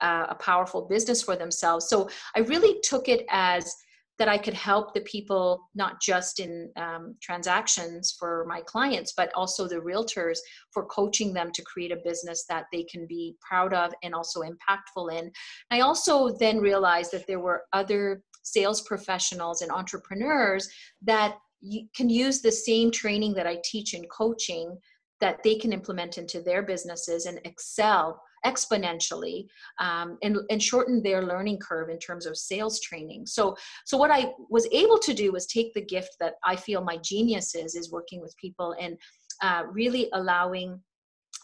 uh, 0.00 0.26
a 0.28 0.34
powerful 0.36 0.86
business 0.88 1.22
for 1.22 1.36
themselves. 1.36 1.88
So 1.88 2.08
I 2.36 2.40
really 2.40 2.80
took 2.82 3.08
it 3.08 3.24
as 3.30 3.74
that 4.18 4.28
I 4.28 4.36
could 4.36 4.54
help 4.54 4.94
the 4.94 5.00
people 5.02 5.68
not 5.74 6.00
just 6.00 6.40
in 6.40 6.70
um, 6.76 7.14
transactions 7.22 8.16
for 8.18 8.44
my 8.48 8.60
clients, 8.62 9.12
but 9.16 9.32
also 9.34 9.68
the 9.68 9.76
realtors 9.76 10.38
for 10.72 10.86
coaching 10.86 11.32
them 11.32 11.52
to 11.52 11.62
create 11.62 11.92
a 11.92 12.00
business 12.04 12.44
that 12.48 12.66
they 12.72 12.82
can 12.84 13.06
be 13.06 13.36
proud 13.40 13.72
of 13.72 13.92
and 14.02 14.14
also 14.14 14.42
impactful 14.42 15.12
in. 15.12 15.30
I 15.70 15.80
also 15.80 16.30
then 16.38 16.58
realized 16.58 17.12
that 17.12 17.26
there 17.26 17.40
were 17.40 17.64
other 17.72 18.22
sales 18.42 18.82
professionals 18.82 19.62
and 19.62 19.70
entrepreneurs 19.70 20.68
that 21.02 21.36
can 21.94 22.08
use 22.08 22.40
the 22.40 22.52
same 22.52 22.90
training 22.90 23.34
that 23.34 23.46
I 23.46 23.58
teach 23.64 23.94
in 23.94 24.04
coaching 24.06 24.76
that 25.20 25.42
they 25.42 25.56
can 25.56 25.72
implement 25.72 26.18
into 26.18 26.40
their 26.40 26.62
businesses 26.62 27.26
and 27.26 27.40
excel 27.44 28.20
exponentially 28.44 29.46
um, 29.80 30.18
and, 30.22 30.38
and 30.50 30.62
shorten 30.62 31.02
their 31.02 31.24
learning 31.24 31.58
curve 31.58 31.88
in 31.88 31.98
terms 31.98 32.26
of 32.26 32.36
sales 32.36 32.80
training. 32.80 33.26
So 33.26 33.56
so 33.84 33.96
what 33.96 34.10
i 34.10 34.32
was 34.50 34.66
able 34.72 34.98
to 34.98 35.14
do 35.14 35.32
was 35.32 35.46
take 35.46 35.72
the 35.74 35.84
gift 35.84 36.16
that 36.20 36.34
i 36.44 36.54
feel 36.54 36.82
my 36.82 36.96
genius 36.98 37.54
is 37.54 37.74
is 37.74 37.90
working 37.90 38.20
with 38.20 38.36
people 38.36 38.74
and 38.80 38.96
uh, 39.42 39.62
really 39.70 40.08
allowing 40.14 40.80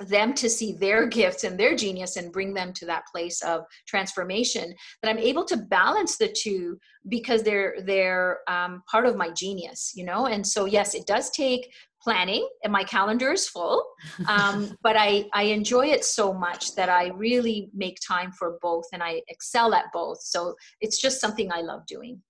them 0.01 0.35
to 0.35 0.49
see 0.49 0.73
their 0.73 1.07
gifts 1.07 1.45
and 1.45 1.59
their 1.59 1.77
genius 1.77 2.17
and 2.17 2.33
bring 2.33 2.53
them 2.53 2.73
to 2.73 2.87
that 2.87 3.05
place 3.13 3.43
of 3.43 3.63
transformation 3.87 4.75
that 5.03 5.11
i'm 5.11 5.19
able 5.19 5.45
to 5.45 5.57
balance 5.57 6.17
the 6.17 6.35
two 6.37 6.79
because 7.09 7.43
they're 7.43 7.77
they're 7.85 8.41
um, 8.49 8.83
part 8.91 9.07
of 9.07 9.17
my 9.17 9.31
genius 9.31 9.93
you 9.95 10.05
know? 10.05 10.27
And 10.27 10.47
so 10.47 10.65
yes 10.65 10.95
it 10.95 11.07
does 11.07 11.31
take 11.31 11.73
planning 12.01 12.47
and 12.63 12.73
my 12.73 12.85
calendar 12.85 13.33
is 13.33 13.49
full 13.49 13.85
um, 14.29 14.77
but 14.83 14.97
I, 14.97 15.27
I 15.33 15.45
enjoy 15.45 15.87
it 15.87 16.05
so 16.05 16.33
much 16.33 16.75
that 16.75 16.89
i 16.89 17.09
really 17.09 17.71
make 17.75 17.99
time 18.07 18.33
for 18.33 18.59
both 18.61 18.85
and 18.93 19.03
i 19.03 19.23
excel 19.29 19.75
at 19.75 19.87
both. 19.93 20.21
So 20.23 20.55
it's 20.81 21.01
just 21.01 21.21
something 21.21 21.51
i 21.53 21.61
love 21.61 21.87
doing. 21.87 22.23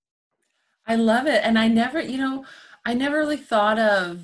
I 0.87 0.95
love 0.95 1.27
it. 1.27 1.41
And 1.43 1.57
i 1.57 1.67
never 1.67 1.99
you 1.99 2.17
know 2.17 2.45
i 2.85 2.93
never 2.93 3.17
really 3.17 3.37
thought 3.37 3.79
of 3.79 4.21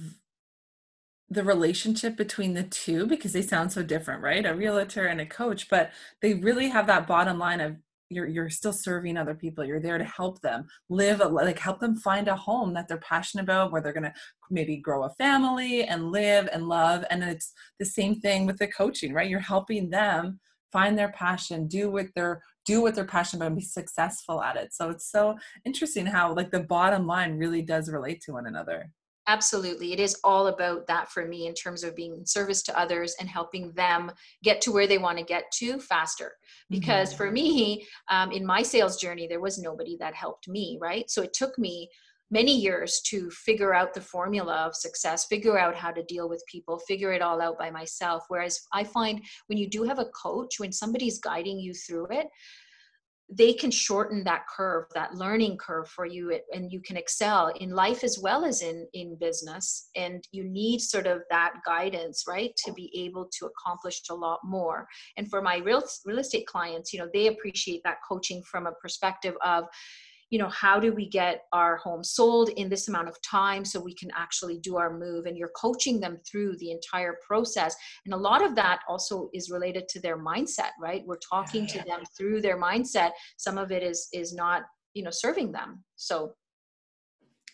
the 1.32 1.44
relationship 1.44 2.18
between 2.18 2.54
the 2.54 2.64
two 2.64 3.08
because 3.08 3.32
they 3.32 3.42
sound 3.42 3.72
so 3.72 3.82
different 3.82 4.22
right? 4.22 4.46
A 4.46 4.54
realtor 4.54 5.08
and 5.08 5.22
a 5.22 5.26
coach 5.26 5.70
but 5.70 5.92
they 6.22 6.34
really 6.36 6.70
have 6.70 6.88
that 6.88 7.08
bottom 7.08 7.40
line 7.40 7.62
of 7.62 7.78
you're 8.10 8.28
you're 8.28 8.50
still 8.50 8.74
serving 8.74 9.18
other 9.18 9.34
people. 9.34 9.64
You're 9.64 9.80
there 9.80 9.98
to 9.98 10.04
help 10.04 10.42
them 10.42 10.68
live 10.90 11.22
a, 11.22 11.28
like 11.28 11.58
help 11.58 11.80
them 11.80 11.96
find 11.96 12.28
a 12.28 12.36
home 12.36 12.74
that 12.74 12.88
they're 12.88 12.98
passionate 12.98 13.44
about 13.44 13.72
where 13.72 13.82
they're 13.82 13.94
going 13.94 14.04
to 14.04 14.14
maybe 14.50 14.78
grow 14.78 15.04
a 15.04 15.10
family 15.12 15.86
and 15.86 16.12
live 16.12 16.50
and 16.52 16.68
love. 16.68 17.06
And 17.10 17.24
it's 17.24 17.54
the 17.80 17.86
same 17.86 18.20
thing 18.20 18.46
with 18.46 18.58
the 18.58 18.68
coaching 18.68 19.14
right? 19.14 19.30
You're 19.30 19.40
helping 19.40 19.90
them 19.90 20.40
find 20.74 20.98
their 20.98 21.12
passion 21.14 21.68
do 21.68 21.90
what 21.90 22.08
they're 22.16 22.42
do 22.66 22.82
what 22.82 22.94
they're 22.94 23.06
passionate 23.06 23.40
about 23.40 23.48
and 23.48 23.56
be 23.56 23.64
successful 23.64 24.44
at 24.44 24.58
it. 24.58 24.74
So 24.74 24.90
it's 24.90 25.10
so 25.10 25.38
interesting 25.66 26.06
how 26.06 26.36
like 26.36 26.52
the 26.52 26.60
bottom 26.60 27.08
line 27.08 27.38
really 27.38 27.62
does 27.62 27.90
relate 27.90 28.22
to 28.24 28.34
one 28.34 28.46
another 28.46 28.92
absolutely 29.28 29.94
it 29.94 30.00
is 30.00 30.18
all 30.24 30.48
about 30.48 30.88
that 30.88 31.10
for 31.10 31.26
me 31.26 31.48
in 31.48 31.54
terms 31.54 31.84
of 31.84 31.96
being 31.96 32.16
in 32.16 32.26
service 32.26 32.62
to 32.64 32.78
others 32.78 33.16
and 33.20 33.30
helping 33.30 33.72
them 33.74 34.12
get 34.44 34.62
to 34.62 34.72
where 34.72 34.88
they 34.88 34.98
want 34.98 35.18
to 35.18 35.24
get 35.24 35.52
to 35.52 35.80
faster. 35.80 36.34
Because 36.70 37.10
mm-hmm. 37.10 37.18
for 37.18 37.32
me 37.32 37.88
um, 38.10 38.32
in 38.32 38.46
my 38.46 38.62
sales 38.62 38.98
journey 38.98 39.28
there 39.28 39.40
was 39.40 39.60
nobody 39.60 39.96
that 40.00 40.16
helped 40.16 40.48
me 40.48 40.78
right? 40.82 41.10
So 41.10 41.22
it 41.22 41.34
took 41.34 41.58
me 41.58 41.90
many 42.32 42.58
years 42.58 43.02
to 43.02 43.30
figure 43.30 43.74
out 43.74 43.94
the 43.94 44.02
formula 44.02 44.56
of 44.66 44.76
success 44.76 45.26
figure 45.26 45.60
out 45.60 45.76
how 45.76 45.92
to 45.92 46.04
deal 46.04 46.30
with 46.30 46.44
people 46.48 46.80
figure 46.80 47.12
it 47.12 47.22
all 47.22 47.42
out 47.42 47.60
by 47.60 47.70
myself. 47.70 48.24
Whereas 48.28 48.62
i 48.74 48.84
find 48.84 49.22
when 49.48 49.58
you 49.58 49.70
do 49.70 49.84
have 49.84 50.00
a 50.00 50.06
coach 50.06 50.60
when 50.60 50.72
somebody's 50.72 51.20
guiding 51.20 51.60
you 51.60 51.74
through 51.74 52.08
it 52.12 52.28
they 53.32 53.54
can 53.54 53.72
shorten 53.72 54.24
that 54.26 54.44
curve 54.54 54.86
that 54.94 55.16
learning 55.16 55.58
curve 55.58 55.88
for 55.88 56.06
you 56.06 56.38
and 56.54 56.72
you 56.72 56.82
can 56.82 56.98
excel 56.98 57.48
in 57.60 57.72
life 57.72 58.04
as 58.04 58.20
well 58.20 58.44
as 58.44 58.62
in 58.62 58.88
in 58.94 59.16
business. 59.16 59.90
And 59.96 60.28
you 60.32 60.44
need 60.44 60.82
sort 60.82 61.08
of 61.08 61.22
that 61.30 61.54
guidance 61.66 62.26
right 62.28 62.52
to 62.66 62.74
be 62.74 62.92
able 63.06 63.30
to 63.40 63.46
accomplish 63.46 64.02
a 64.10 64.14
lot 64.14 64.40
more. 64.44 64.88
And 65.18 65.30
for 65.30 65.42
my 65.42 65.58
real 65.58 65.84
real 66.06 66.20
estate 66.20 66.46
clients 66.46 66.92
you 66.92 67.00
know 67.00 67.10
they 67.14 67.28
appreciate 67.28 67.82
that 67.86 67.98
coaching 68.08 68.44
from 68.44 68.68
a 68.68 68.74
perspective 68.74 69.36
of 69.46 69.66
you 70.32 70.40
know 70.40 70.50
how 70.50 70.80
do 70.80 70.92
we 70.92 71.08
get 71.08 71.44
our 71.54 71.78
home 71.78 72.04
sold 72.04 72.50
in 72.50 72.70
this 72.70 72.88
amount 72.88 73.08
of 73.08 73.22
time 73.22 73.64
so 73.64 73.80
we 73.80 73.94
can 73.94 74.10
actually 74.16 74.58
do 74.58 74.78
our 74.78 74.98
move? 74.98 75.28
And 75.28 75.38
you're 75.38 75.52
coaching 75.56 76.00
them 76.00 76.18
through 76.28 76.58
the 76.58 76.72
entire 76.72 77.18
process. 77.26 77.76
And 78.06 78.14
a 78.14 78.18
lot 78.18 78.44
of 78.44 78.56
that 78.56 78.80
also 78.88 79.30
is 79.34 79.52
related 79.52 79.88
to 79.90 80.00
their 80.00 80.18
mindset 80.18 80.72
right? 80.80 81.04
We're 81.06 81.18
talking 81.18 81.66
yeah, 81.68 81.76
yeah. 81.76 81.82
to 81.82 81.88
them 81.88 82.04
through 82.18 82.42
their 82.42 82.60
mindset. 82.60 83.12
Some 83.38 83.58
of 83.58 83.72
it 83.72 83.84
is 83.84 84.08
is 84.14 84.34
not 84.34 84.64
you 84.94 85.04
know 85.04 85.12
serving 85.12 85.52
them. 85.52 85.84
So 85.96 86.34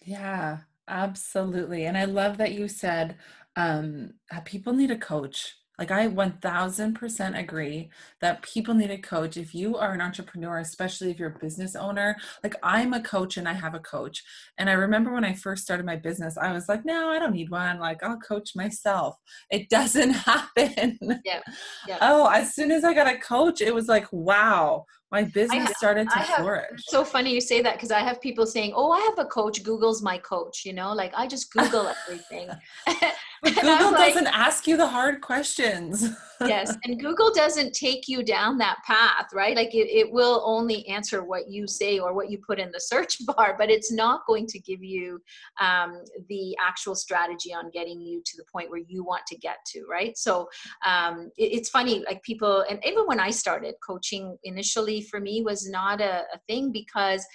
yeah 0.05 0.59
absolutely. 0.87 1.85
And 1.85 1.97
i 1.97 2.05
love 2.05 2.37
that 2.37 2.53
you 2.53 2.67
said 2.67 3.17
um 3.55 4.13
people 4.45 4.73
need 4.73 4.91
a 4.91 4.97
coach 4.97 5.55
like 5.77 5.91
I 5.91 6.07
1000% 6.07 7.39
agree 7.39 7.89
that 8.19 8.41
people 8.41 8.73
need 8.73 8.89
a 8.89 8.97
coach. 8.97 9.37
If 9.37 9.53
you 9.53 9.77
are 9.77 9.93
an 9.93 10.01
entrepreneur, 10.01 10.59
especially 10.59 11.11
if 11.11 11.19
you're 11.19 11.35
a 11.35 11.39
business 11.39 11.75
owner, 11.75 12.15
like 12.43 12.55
I'm 12.63 12.93
a 12.93 13.01
coach 13.01 13.37
and 13.37 13.47
I 13.47 13.53
have 13.53 13.75
a 13.75 13.79
coach. 13.79 14.23
And 14.57 14.69
I 14.69 14.73
remember 14.73 15.13
when 15.13 15.23
I 15.23 15.33
first 15.33 15.63
started 15.63 15.85
my 15.85 15.95
business, 15.95 16.37
I 16.37 16.51
was 16.51 16.67
like, 16.67 16.83
no, 16.83 17.09
I 17.09 17.19
don't 17.19 17.33
need 17.33 17.51
one. 17.51 17.79
Like 17.79 18.01
I'll 18.03 18.17
coach 18.17 18.55
myself. 18.55 19.17
It 19.51 19.69
doesn't 19.77 20.11
happen. 20.11 20.97
Yeah. 21.23 21.41
yeah. 21.87 21.97
Oh, 22.01 22.27
as 22.27 22.55
soon 22.55 22.71
as 22.71 22.83
I 22.83 22.93
got 22.93 23.13
a 23.13 23.17
coach, 23.19 23.61
it 23.61 23.73
was 23.73 23.87
like, 23.87 24.07
wow, 24.11 24.85
my 25.11 25.23
business 25.23 25.67
have, 25.67 25.75
started 25.77 26.09
to 26.09 26.19
have, 26.19 26.39
flourish. 26.39 26.81
So 26.87 27.05
funny 27.05 27.33
you 27.33 27.39
say 27.39 27.61
that 27.61 27.75
because 27.75 27.91
I 27.91 27.99
have 27.99 28.19
people 28.19 28.45
saying, 28.45 28.73
"Oh, 28.75 28.91
I 28.91 28.99
have 28.99 29.19
a 29.19 29.29
coach. 29.29 29.63
Google's 29.63 30.01
my 30.01 30.17
coach." 30.17 30.65
You 30.65 30.73
know, 30.73 30.91
like 30.91 31.13
I 31.15 31.27
just 31.27 31.51
Google 31.53 31.89
everything. 32.05 32.49
Google 33.43 33.91
doesn't 33.91 34.27
ask 34.27 34.67
you 34.67 34.77
the 34.77 34.87
hard 34.87 35.21
questions. 35.21 36.09
yes. 36.41 36.75
And 36.83 36.99
Google 36.99 37.31
doesn't 37.33 37.73
take 37.73 38.07
you 38.07 38.23
down 38.23 38.57
that 38.57 38.77
path, 38.85 39.27
right? 39.33 39.55
Like 39.55 39.73
it, 39.73 39.89
it 39.89 40.11
will 40.11 40.41
only 40.45 40.87
answer 40.87 41.23
what 41.23 41.47
you 41.47 41.67
say 41.67 41.99
or 41.99 42.13
what 42.13 42.31
you 42.31 42.39
put 42.39 42.59
in 42.59 42.71
the 42.71 42.79
search 42.79 43.17
bar, 43.25 43.55
but 43.57 43.69
it's 43.69 43.91
not 43.91 44.25
going 44.25 44.47
to 44.47 44.59
give 44.59 44.83
you 44.83 45.19
um, 45.59 46.03
the 46.29 46.55
actual 46.59 46.95
strategy 46.95 47.53
on 47.53 47.69
getting 47.71 48.01
you 48.01 48.21
to 48.25 48.37
the 48.37 48.45
point 48.51 48.69
where 48.69 48.81
you 48.87 49.03
want 49.03 49.25
to 49.27 49.37
get 49.37 49.57
to, 49.67 49.85
right? 49.89 50.17
So 50.17 50.49
um, 50.85 51.31
it, 51.37 51.51
it's 51.53 51.69
funny, 51.69 52.03
like 52.05 52.23
people, 52.23 52.65
and 52.69 52.79
even 52.85 53.05
when 53.05 53.19
I 53.19 53.29
started 53.29 53.75
coaching 53.85 54.37
initially 54.43 55.01
for 55.01 55.19
me 55.19 55.41
was 55.41 55.69
not 55.69 56.01
a, 56.01 56.23
a 56.33 56.39
thing 56.47 56.71
because 56.71 57.25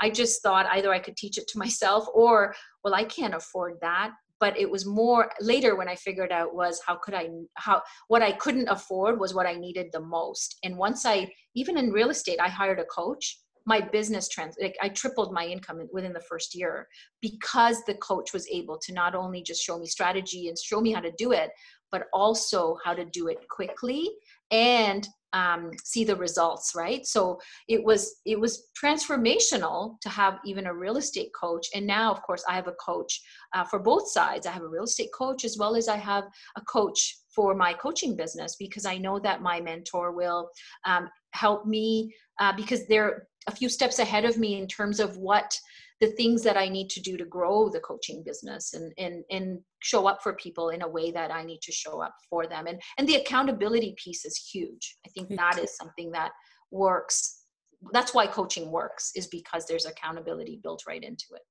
I 0.00 0.10
just 0.10 0.42
thought 0.42 0.66
either 0.66 0.92
I 0.92 0.98
could 0.98 1.16
teach 1.16 1.38
it 1.38 1.46
to 1.48 1.58
myself 1.58 2.06
or, 2.12 2.54
well, 2.82 2.94
I 2.94 3.04
can't 3.04 3.34
afford 3.34 3.78
that 3.82 4.12
but 4.42 4.58
it 4.58 4.68
was 4.68 4.84
more 4.84 5.30
later 5.40 5.76
when 5.76 5.88
i 5.88 5.94
figured 5.94 6.32
out 6.32 6.52
was 6.52 6.82
how 6.84 6.96
could 6.96 7.14
i 7.14 7.28
how 7.54 7.80
what 8.08 8.22
i 8.22 8.32
couldn't 8.32 8.68
afford 8.76 9.20
was 9.20 9.32
what 9.34 9.46
i 9.46 9.54
needed 9.54 9.86
the 9.92 10.00
most. 10.00 10.58
And 10.64 10.76
once 10.76 11.06
i 11.06 11.16
even 11.54 11.78
in 11.78 11.92
real 11.92 12.10
estate 12.10 12.40
i 12.40 12.48
hired 12.48 12.80
a 12.80 12.84
coach 12.98 13.38
my 13.64 13.80
business 13.80 14.28
trends 14.28 14.56
like 14.60 14.76
i 14.82 14.88
tripled 14.88 15.32
my 15.32 15.44
income 15.46 15.78
within 15.92 16.12
the 16.12 16.26
first 16.30 16.56
year 16.60 16.88
because 17.20 17.76
the 17.84 17.94
coach 18.08 18.32
was 18.32 18.48
able 18.48 18.78
to 18.84 18.92
not 18.92 19.14
only 19.14 19.42
just 19.50 19.62
show 19.62 19.78
me 19.78 19.86
strategy 19.86 20.48
and 20.48 20.58
show 20.58 20.80
me 20.80 20.92
how 20.92 21.04
to 21.08 21.12
do 21.24 21.30
it 21.30 21.50
but 21.92 22.06
also 22.12 22.76
how 22.84 22.94
to 22.94 23.04
do 23.18 23.28
it 23.28 23.38
quickly 23.48 24.10
and 24.52 25.08
um, 25.32 25.70
see 25.82 26.04
the 26.04 26.14
results 26.14 26.72
right? 26.76 27.06
So 27.06 27.40
it 27.66 27.82
was 27.82 28.16
it 28.26 28.38
was 28.38 28.68
transformational 28.80 29.98
to 30.02 30.08
have 30.10 30.38
even 30.44 30.66
a 30.66 30.74
real 30.74 30.98
estate 30.98 31.30
coach. 31.38 31.66
And 31.74 31.86
now 31.86 32.12
of 32.12 32.22
course 32.22 32.44
i 32.48 32.54
have 32.54 32.68
a 32.68 32.72
coach 32.72 33.20
uh, 33.54 33.64
for 33.64 33.78
both 33.78 34.08
sides. 34.10 34.46
I 34.46 34.52
have 34.52 34.62
a 34.62 34.68
real 34.68 34.84
estate 34.84 35.10
coach 35.14 35.44
as 35.44 35.56
well 35.58 35.74
as 35.74 35.88
i 35.88 35.96
have 35.96 36.24
a 36.56 36.60
coach 36.62 37.16
for 37.34 37.54
my 37.54 37.72
coaching 37.72 38.14
business 38.14 38.56
because 38.58 38.84
i 38.84 38.98
know 38.98 39.18
that 39.18 39.40
my 39.40 39.58
mentor 39.58 40.12
will 40.12 40.50
um, 40.84 41.08
help 41.32 41.64
me 41.66 42.14
uh, 42.40 42.52
because 42.52 42.86
they're 42.86 43.26
a 43.46 43.56
few 43.56 43.68
steps 43.68 43.98
ahead 43.98 44.24
of 44.24 44.38
me 44.38 44.60
in 44.60 44.66
terms 44.66 45.00
of 45.00 45.16
what 45.16 45.58
the 46.02 46.08
things 46.08 46.42
that 46.42 46.56
I 46.56 46.68
need 46.68 46.90
to 46.90 47.00
do 47.00 47.16
to 47.16 47.24
grow 47.24 47.68
the 47.68 47.78
coaching 47.78 48.24
business 48.26 48.74
and 48.74 48.92
and 48.98 49.24
and 49.30 49.60
show 49.80 50.08
up 50.08 50.20
for 50.20 50.32
people 50.34 50.70
in 50.70 50.82
a 50.82 50.88
way 50.88 51.12
that 51.12 51.30
I 51.30 51.44
need 51.44 51.62
to 51.62 51.72
show 51.72 52.02
up 52.02 52.14
for 52.28 52.48
them. 52.48 52.66
And 52.66 52.82
and 52.98 53.08
the 53.08 53.20
accountability 53.22 53.94
piece 54.02 54.24
is 54.24 54.36
huge. 54.52 54.96
I 55.06 55.10
think 55.10 55.28
that 55.36 55.60
is 55.60 55.76
something 55.76 56.10
that 56.10 56.32
works. 56.72 57.44
That's 57.92 58.12
why 58.12 58.26
coaching 58.26 58.72
works 58.72 59.12
is 59.14 59.28
because 59.28 59.64
there's 59.66 59.86
accountability 59.86 60.58
built 60.60 60.82
right 60.88 61.02
into 61.02 61.26
it. 61.34 61.42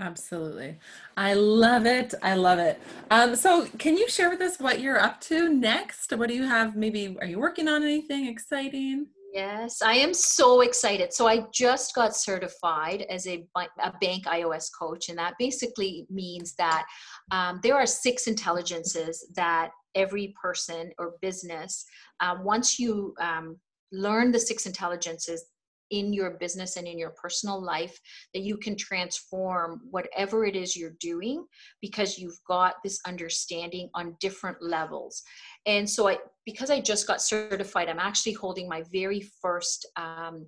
Absolutely. 0.00 0.80
I 1.16 1.34
love 1.34 1.86
it. 1.86 2.14
I 2.20 2.34
love 2.34 2.58
it. 2.58 2.80
Um, 3.12 3.36
so 3.36 3.68
can 3.78 3.96
you 3.96 4.08
share 4.08 4.28
with 4.28 4.40
us 4.40 4.58
what 4.58 4.80
you're 4.80 4.98
up 4.98 5.20
to 5.22 5.48
next? 5.48 6.10
What 6.16 6.28
do 6.28 6.34
you 6.34 6.42
have? 6.42 6.74
Maybe 6.74 7.16
are 7.20 7.26
you 7.26 7.38
working 7.38 7.68
on 7.68 7.84
anything 7.84 8.26
exciting? 8.26 9.06
Yes, 9.34 9.82
I 9.82 9.94
am 9.94 10.14
so 10.14 10.60
excited. 10.60 11.12
So 11.12 11.26
I 11.26 11.44
just 11.52 11.92
got 11.92 12.14
certified 12.14 13.04
as 13.10 13.26
a, 13.26 13.44
a 13.82 13.92
bank 14.00 14.26
iOS 14.26 14.68
coach, 14.78 15.08
and 15.08 15.18
that 15.18 15.34
basically 15.40 16.06
means 16.08 16.54
that 16.54 16.86
um, 17.32 17.58
there 17.64 17.74
are 17.74 17.84
six 17.84 18.28
intelligences 18.28 19.26
that 19.34 19.70
every 19.96 20.32
person 20.40 20.92
or 21.00 21.14
business, 21.20 21.84
uh, 22.20 22.36
once 22.44 22.78
you 22.78 23.12
um, 23.20 23.58
learn 23.90 24.30
the 24.30 24.38
six 24.38 24.66
intelligences, 24.66 25.46
in 25.90 26.12
your 26.12 26.30
business 26.30 26.76
and 26.76 26.86
in 26.86 26.98
your 26.98 27.10
personal 27.10 27.62
life 27.62 27.98
that 28.32 28.42
you 28.42 28.56
can 28.56 28.76
transform 28.76 29.80
whatever 29.90 30.44
it 30.44 30.56
is 30.56 30.76
you're 30.76 30.96
doing 31.00 31.44
because 31.80 32.18
you've 32.18 32.38
got 32.48 32.76
this 32.82 33.00
understanding 33.06 33.88
on 33.94 34.16
different 34.20 34.56
levels. 34.60 35.22
And 35.66 35.88
so 35.88 36.08
i 36.08 36.18
because 36.44 36.70
i 36.70 36.80
just 36.80 37.06
got 37.06 37.22
certified 37.22 37.88
i'm 37.88 37.98
actually 37.98 38.32
holding 38.32 38.68
my 38.68 38.82
very 38.92 39.22
first 39.40 39.86
um, 39.96 40.46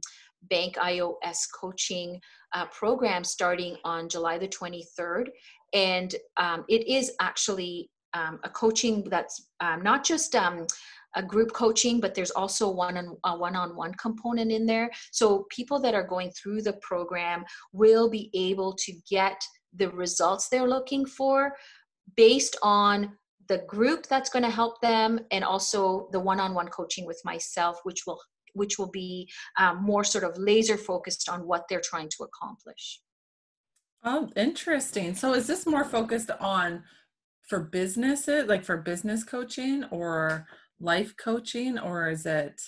bank 0.50 0.76
ios 0.76 1.46
coaching 1.58 2.20
uh, 2.54 2.66
program 2.66 3.24
starting 3.24 3.76
on 3.84 4.08
july 4.08 4.38
the 4.38 4.48
23rd 4.48 5.26
and 5.72 6.14
um, 6.36 6.64
it 6.68 6.86
is 6.86 7.12
actually 7.20 7.90
um, 8.14 8.38
a 8.44 8.50
coaching 8.50 9.04
that's 9.10 9.48
um, 9.60 9.82
not 9.82 10.04
just 10.04 10.34
um, 10.34 10.66
a 11.16 11.22
group 11.22 11.52
coaching, 11.52 12.00
but 12.00 12.14
there's 12.14 12.30
also 12.30 12.70
one 12.70 12.96
on 12.96 13.16
a 13.24 13.36
one-on-one 13.36 13.94
component 13.94 14.52
in 14.52 14.66
there. 14.66 14.90
So 15.10 15.46
people 15.50 15.80
that 15.80 15.94
are 15.94 16.06
going 16.06 16.30
through 16.30 16.62
the 16.62 16.74
program 16.74 17.44
will 17.72 18.08
be 18.08 18.30
able 18.34 18.74
to 18.74 18.92
get 19.10 19.42
the 19.74 19.90
results 19.90 20.48
they're 20.48 20.68
looking 20.68 21.04
for 21.06 21.54
based 22.16 22.56
on 22.62 23.16
the 23.48 23.58
group 23.68 24.06
that's 24.06 24.30
going 24.30 24.42
to 24.42 24.50
help 24.50 24.80
them 24.80 25.20
and 25.30 25.44
also 25.44 26.08
the 26.12 26.20
one-on-one 26.20 26.68
coaching 26.68 27.06
with 27.06 27.20
myself 27.24 27.78
which 27.84 28.02
will 28.06 28.20
which 28.54 28.78
will 28.78 28.90
be 28.90 29.28
um, 29.58 29.82
more 29.82 30.02
sort 30.02 30.24
of 30.24 30.36
laser 30.38 30.78
focused 30.78 31.28
on 31.28 31.46
what 31.46 31.64
they're 31.68 31.82
trying 31.82 32.08
to 32.08 32.24
accomplish 32.24 33.00
oh 34.04 34.28
interesting 34.36 35.14
so 35.14 35.34
is 35.34 35.46
this 35.46 35.66
more 35.66 35.84
focused 35.84 36.30
on 36.40 36.82
for 37.48 37.60
businesses 37.60 38.46
like 38.46 38.64
for 38.64 38.76
business 38.76 39.22
coaching 39.22 39.84
or 39.90 40.46
life 40.80 41.14
coaching 41.16 41.78
or 41.78 42.08
is 42.10 42.26
it 42.26 42.60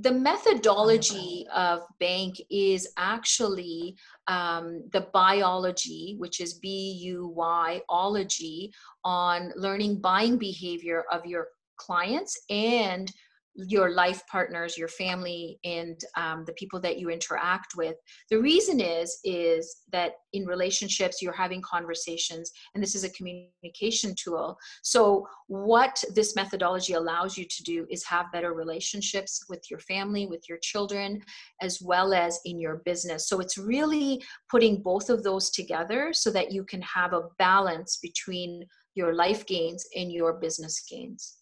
the 0.00 0.12
methodology 0.12 1.46
of 1.54 1.82
bank 2.00 2.40
is 2.50 2.88
actually 2.96 3.96
um, 4.26 4.82
the 4.92 5.06
buyology 5.14 6.18
which 6.18 6.40
is 6.40 6.54
b-u-y 6.54 7.80
ology 7.88 8.72
on 9.04 9.52
learning 9.56 10.00
buying 10.00 10.36
behavior 10.36 11.04
of 11.12 11.24
your 11.24 11.48
clients 11.76 12.40
and 12.50 13.12
your 13.56 13.90
life 13.90 14.22
partners 14.30 14.76
your 14.76 14.88
family 14.88 15.58
and 15.64 16.00
um, 16.16 16.44
the 16.44 16.52
people 16.52 16.80
that 16.80 16.98
you 16.98 17.10
interact 17.10 17.74
with. 17.76 17.96
The 18.30 18.40
reason 18.40 18.80
is 18.80 19.18
is 19.24 19.82
that 19.92 20.12
in 20.32 20.44
relationships 20.44 21.22
you're 21.22 21.32
having 21.32 21.62
conversations 21.62 22.52
and 22.74 22.82
this 22.82 22.94
is 22.94 23.04
a 23.04 23.10
communication 23.10 24.14
tool. 24.22 24.58
So 24.82 25.26
what 25.46 26.02
this 26.14 26.36
methodology 26.36 26.92
allows 26.92 27.38
you 27.38 27.44
to 27.44 27.62
do 27.62 27.86
is 27.90 28.04
have 28.04 28.32
better 28.32 28.52
relationships 28.52 29.44
with 29.48 29.64
your 29.70 29.80
family 29.80 30.26
with 30.26 30.48
your 30.48 30.58
children 30.58 31.20
as 31.62 31.80
well 31.80 32.12
as 32.12 32.38
in 32.44 32.60
your 32.60 32.82
business. 32.84 33.28
So 33.28 33.40
it's 33.40 33.58
really 33.58 34.22
putting 34.50 34.82
both 34.82 35.08
of 35.08 35.22
those 35.22 35.50
together 35.50 36.12
so 36.12 36.30
that 36.30 36.52
you 36.52 36.64
can 36.64 36.82
have 36.82 37.12
a 37.12 37.28
balance 37.38 37.98
between 38.02 38.66
your 38.94 39.14
life 39.14 39.46
gains 39.46 39.86
and 39.94 40.12
your 40.12 40.34
business 40.34 40.82
gains 40.88 41.36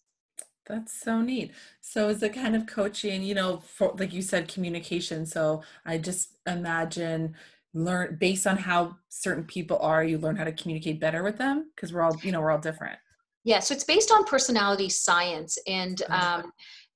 that's 0.65 0.99
so 0.99 1.21
neat. 1.21 1.51
So 1.81 2.09
is 2.09 2.23
it 2.23 2.33
kind 2.33 2.55
of 2.55 2.65
coaching, 2.65 3.21
you 3.21 3.35
know, 3.35 3.57
for 3.57 3.93
like 3.97 4.13
you 4.13 4.21
said, 4.21 4.47
communication. 4.47 5.25
So 5.25 5.63
I 5.85 5.97
just 5.97 6.37
imagine 6.47 7.35
learn 7.73 8.17
based 8.19 8.47
on 8.47 8.57
how 8.57 8.97
certain 9.09 9.43
people 9.43 9.77
are, 9.79 10.03
you 10.03 10.17
learn 10.17 10.35
how 10.35 10.45
to 10.45 10.51
communicate 10.51 10.99
better 10.99 11.23
with 11.23 11.37
them 11.37 11.69
because 11.75 11.93
we're 11.93 12.01
all, 12.01 12.15
you 12.23 12.31
know, 12.31 12.41
we're 12.41 12.51
all 12.51 12.57
different. 12.57 12.97
Yeah, 13.43 13.59
so 13.59 13.75
it's 13.75 13.83
based 13.83 14.11
on 14.11 14.23
personality 14.23 14.89
science. 14.89 15.57
And 15.67 16.01
um, 16.09 16.51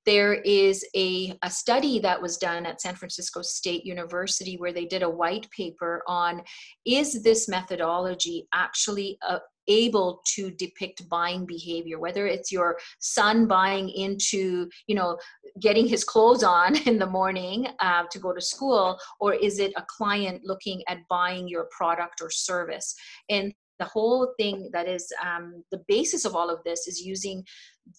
there 0.05 0.35
is 0.35 0.83
a, 0.95 1.37
a 1.43 1.51
study 1.51 1.99
that 1.99 2.19
was 2.19 2.37
done 2.37 2.65
at 2.65 2.81
San 2.81 2.95
Francisco 2.95 3.43
State 3.43 3.85
University 3.85 4.55
where 4.57 4.73
they 4.73 4.85
did 4.85 5.03
a 5.03 5.09
white 5.09 5.47
paper 5.51 6.01
on 6.07 6.41
is 6.85 7.21
this 7.21 7.47
methodology 7.47 8.47
actually 8.51 9.19
a, 9.29 9.39
able 9.69 10.21
to 10.25 10.51
depict 10.51 11.07
buying 11.07 11.45
behavior 11.45 11.99
whether 11.99 12.27
it's 12.27 12.51
your 12.51 12.77
son 12.99 13.47
buying 13.47 13.89
into 13.89 14.69
you 14.87 14.95
know 14.95 15.17
getting 15.61 15.87
his 15.87 16.03
clothes 16.03 16.43
on 16.43 16.75
in 16.87 16.99
the 16.99 17.05
morning 17.05 17.67
uh, 17.79 18.03
to 18.11 18.19
go 18.19 18.33
to 18.33 18.41
school 18.41 18.97
or 19.19 19.33
is 19.33 19.59
it 19.59 19.71
a 19.77 19.85
client 19.87 20.41
looking 20.43 20.83
at 20.87 20.97
buying 21.07 21.47
your 21.47 21.67
product 21.71 22.21
or 22.21 22.29
service 22.29 22.95
and 23.29 23.53
the 23.79 23.85
whole 23.85 24.33
thing 24.37 24.69
that 24.73 24.89
is 24.89 25.07
um, 25.25 25.63
the 25.71 25.81
basis 25.87 26.25
of 26.25 26.35
all 26.35 26.49
of 26.49 26.59
this 26.65 26.85
is 26.85 27.01
using 27.01 27.45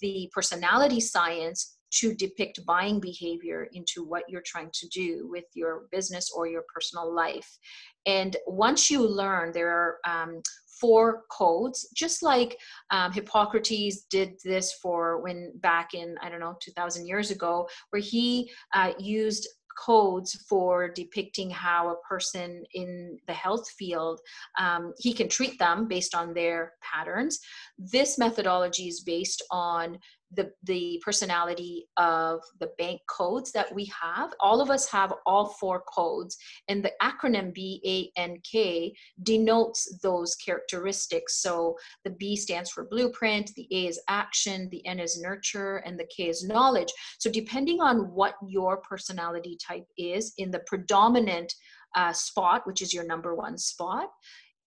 the 0.03 0.31
personality 0.35 1.01
science 1.01 1.79
to 1.91 2.15
depict 2.15 2.65
buying 2.67 3.01
behavior 3.01 3.69
into 3.73 4.05
what 4.05 4.23
you're 4.29 4.43
trying 4.47 4.71
to 4.73 4.87
do 4.89 5.27
with 5.29 5.45
your 5.55 5.87
business 5.91 6.31
or 6.35 6.47
your 6.47 6.65
personal 6.73 7.13
life. 7.13 7.59
And 8.07 8.37
once 8.47 8.91
you 8.91 9.07
learn, 9.07 9.53
there 9.53 9.71
are 9.71 9.97
um, 10.07 10.41
four 10.81 11.25
codes, 11.31 11.89
just 11.95 12.23
like 12.23 12.59
um, 12.91 13.13
Hippocrates 13.13 14.05
did 14.11 14.35
this 14.45 14.73
for 14.75 15.21
when 15.23 15.53
back 15.57 15.95
in, 15.95 16.17
I 16.23 16.29
don't 16.29 16.41
know, 16.41 16.57
2000 16.61 17.07
years 17.07 17.31
ago, 17.31 17.69
where 17.91 18.03
he 18.03 18.51
uh, 18.75 18.93
used 18.99 19.49
codes 19.79 20.35
for 20.49 20.89
depicting 20.89 21.49
how 21.49 21.91
a 21.91 22.01
person 22.07 22.63
in 22.75 23.19
the 23.27 23.33
health 23.33 23.69
field 23.71 24.21
um, 24.59 24.93
he 24.99 25.13
can 25.13 25.29
treat 25.29 25.59
them 25.59 25.89
based 25.89 26.15
on 26.15 26.35
their 26.35 26.73
patterns. 26.83 27.39
This 27.79 28.19
methodology 28.19 28.89
is 28.89 29.01
based 29.01 29.43
on 29.51 29.99
the, 30.33 30.53
the 30.65 31.01
personality 31.05 31.87
of 31.97 32.41
the 32.61 32.71
bank 32.79 33.01
codes 33.09 33.53
that 33.53 33.75
we 33.75 33.85
have. 33.87 34.33
All 34.41 34.61
of 34.61 34.71
us 34.71 34.89
have 34.91 35.15
all 35.27 35.57
four 35.61 35.83
codes, 35.93 36.37
and 36.69 36.85
the 36.85 36.93
acronym 37.03 37.53
BANK 37.55 38.93
denotes 39.23 39.99
those 40.03 40.35
characteristics. 40.37 41.43
So 41.43 41.77
the 42.05 42.11
B 42.11 42.37
stands 42.37 42.71
for 42.71 42.85
blueprint, 42.85 43.53
the 43.57 43.69
A 43.73 43.87
is 43.87 44.01
action, 44.09 44.69
the 44.71 44.87
N 44.87 45.01
is 45.01 45.21
nurture, 45.21 45.79
and 45.79 45.99
the 45.99 46.09
K 46.15 46.29
is 46.29 46.45
knowledge. 46.45 46.93
So 47.19 47.31
depending 47.31 47.81
on 47.81 48.13
what 48.13 48.35
your 48.47 48.79
personality 48.79 49.59
type 49.67 49.87
is 49.99 50.33
in 50.39 50.51
the 50.51 50.61
predominant 50.67 51.53
uh, 51.97 52.13
spot, 52.13 52.67
which 52.67 52.83
is 52.83 52.95
your 52.95 53.05
number 53.05 53.35
one 53.35 53.59
spot, 53.59 54.09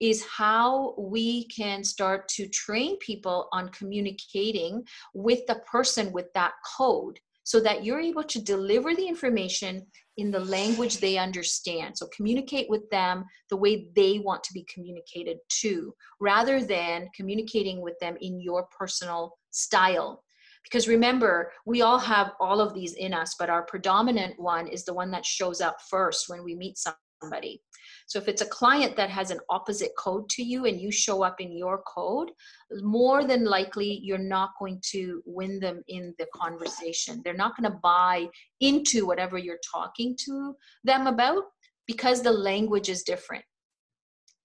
is 0.02 0.26
how 0.26 0.96
we 0.98 1.44
can 1.44 1.84
start 1.84 2.26
to 2.26 2.48
train 2.48 2.98
people 2.98 3.48
on 3.52 3.68
communicating 3.68 4.82
with 5.14 5.46
the 5.46 5.54
person 5.70 6.10
with 6.12 6.26
that 6.34 6.54
code 6.76 7.20
so 7.44 7.60
that 7.60 7.84
you're 7.84 8.00
able 8.00 8.24
to 8.24 8.42
deliver 8.42 8.96
the 8.96 9.06
information 9.06 9.86
in 10.16 10.32
the 10.32 10.40
language 10.40 10.98
they 10.98 11.18
understand. 11.18 11.96
So 11.96 12.08
communicate 12.14 12.68
with 12.68 12.88
them 12.90 13.24
the 13.48 13.56
way 13.56 13.88
they 13.94 14.18
want 14.18 14.42
to 14.44 14.52
be 14.52 14.66
communicated 14.72 15.38
to, 15.60 15.94
rather 16.20 16.60
than 16.64 17.08
communicating 17.14 17.80
with 17.80 17.94
them 18.00 18.16
in 18.20 18.40
your 18.40 18.66
personal 18.76 19.38
style. 19.50 20.24
Because 20.64 20.88
remember, 20.88 21.52
we 21.64 21.82
all 21.82 21.98
have 21.98 22.32
all 22.40 22.60
of 22.60 22.74
these 22.74 22.94
in 22.94 23.14
us, 23.14 23.36
but 23.38 23.50
our 23.50 23.62
predominant 23.62 24.34
one 24.38 24.66
is 24.66 24.84
the 24.84 24.94
one 24.94 25.12
that 25.12 25.24
shows 25.24 25.60
up 25.60 25.76
first 25.88 26.28
when 26.28 26.42
we 26.42 26.56
meet 26.56 26.76
somebody. 27.20 27.62
So 28.06 28.18
if 28.18 28.28
it's 28.28 28.42
a 28.42 28.46
client 28.46 28.96
that 28.96 29.10
has 29.10 29.30
an 29.30 29.40
opposite 29.50 29.92
code 29.98 30.28
to 30.30 30.42
you 30.42 30.66
and 30.66 30.80
you 30.80 30.90
show 30.90 31.22
up 31.22 31.40
in 31.40 31.56
your 31.56 31.82
code, 31.82 32.30
more 32.80 33.24
than 33.24 33.44
likely 33.44 34.00
you're 34.02 34.18
not 34.18 34.50
going 34.58 34.80
to 34.90 35.22
win 35.26 35.60
them 35.60 35.82
in 35.88 36.14
the 36.18 36.26
conversation. 36.34 37.20
They're 37.24 37.34
not 37.34 37.56
going 37.56 37.70
to 37.70 37.78
buy 37.82 38.28
into 38.60 39.06
whatever 39.06 39.38
you're 39.38 39.60
talking 39.72 40.16
to 40.24 40.54
them 40.84 41.06
about 41.06 41.44
because 41.86 42.22
the 42.22 42.32
language 42.32 42.88
is 42.88 43.02
different. 43.02 43.44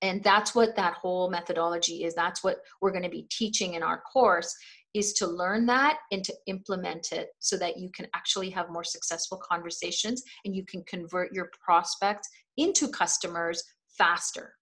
And 0.02 0.24
that's 0.24 0.54
what 0.54 0.76
that 0.76 0.94
whole 0.94 1.30
methodology 1.30 2.04
is. 2.04 2.14
That's 2.14 2.44
what 2.44 2.58
we're 2.82 2.92
going 2.92 3.04
to 3.04 3.10
be 3.10 3.28
teaching 3.32 3.74
in 3.74 3.82
our 3.82 4.02
course 4.02 4.56
is 4.98 5.14
to 5.14 5.28
learn 5.28 5.66
that 5.68 6.00
and 6.12 6.24
to 6.24 6.34
implement 6.48 7.12
it 7.12 7.30
so 7.40 7.58
that 7.58 7.78
you 7.78 7.90
can 7.92 8.08
actually 8.16 8.50
have 8.50 8.70
more 8.70 8.84
successful 8.84 9.40
conversations 9.50 10.24
and 10.46 10.56
you 10.56 10.66
can 10.66 10.84
convert 10.84 11.32
your 11.32 11.50
prospects 11.64 12.28
into 12.58 12.88
customers 12.88 13.64
faster. 13.98 14.54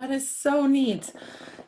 That 0.00 0.10
is 0.10 0.34
so 0.34 0.66
neat. 0.66 1.12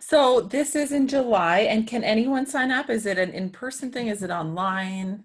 So 0.00 0.40
this 0.40 0.76
is 0.76 0.92
in 0.92 1.08
July, 1.08 1.60
and 1.60 1.86
can 1.86 2.04
anyone 2.04 2.44
sign 2.44 2.70
up? 2.70 2.90
Is 2.90 3.06
it 3.06 3.16
an 3.16 3.30
in-person 3.30 3.90
thing? 3.90 4.08
Is 4.08 4.22
it 4.22 4.30
online? 4.30 5.24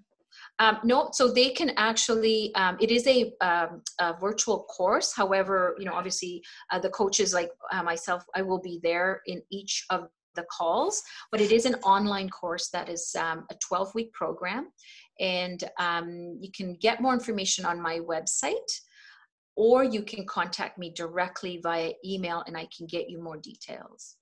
Um, 0.59 0.79
no, 0.83 1.09
so 1.11 1.31
they 1.31 1.49
can 1.49 1.71
actually. 1.77 2.53
Um, 2.55 2.77
it 2.79 2.91
is 2.91 3.05
a, 3.07 3.33
um, 3.41 3.81
a, 3.99 4.13
virtual 4.19 4.63
course. 4.63 5.13
However, 5.13 5.75
you 5.79 5.85
know, 5.85 5.93
obviously, 5.93 6.43
uh, 6.71 6.79
the 6.79 6.89
coaches 6.91 7.33
like 7.33 7.49
uh, 7.71 7.83
myself, 7.83 8.23
I 8.35 8.41
will 8.41 8.61
be 8.61 8.79
there 8.83 9.21
in 9.25 9.41
each 9.51 9.85
of 9.89 10.07
the 10.35 10.45
calls. 10.51 11.01
But 11.31 11.41
it 11.41 11.51
is 11.51 11.65
an 11.65 11.75
online 11.83 12.29
course 12.29 12.69
that 12.69 12.89
is 12.89 13.15
um, 13.17 13.45
a 13.51 13.55
12-week 13.71 14.13
program, 14.13 14.69
and 15.19 15.63
um, 15.79 16.37
you 16.39 16.51
can 16.55 16.75
get 16.75 17.01
more 17.01 17.13
information 17.13 17.65
on 17.65 17.81
my 17.81 17.99
website 17.99 18.53
or 19.55 19.83
you 19.83 20.01
can 20.01 20.25
contact 20.25 20.77
me 20.77 20.91
directly 20.95 21.59
via 21.61 21.91
email 22.03 22.43
and 22.47 22.57
I 22.57 22.67
can 22.75 22.87
get 22.87 23.09
you 23.09 23.21
more 23.21 23.37
details. 23.37 24.15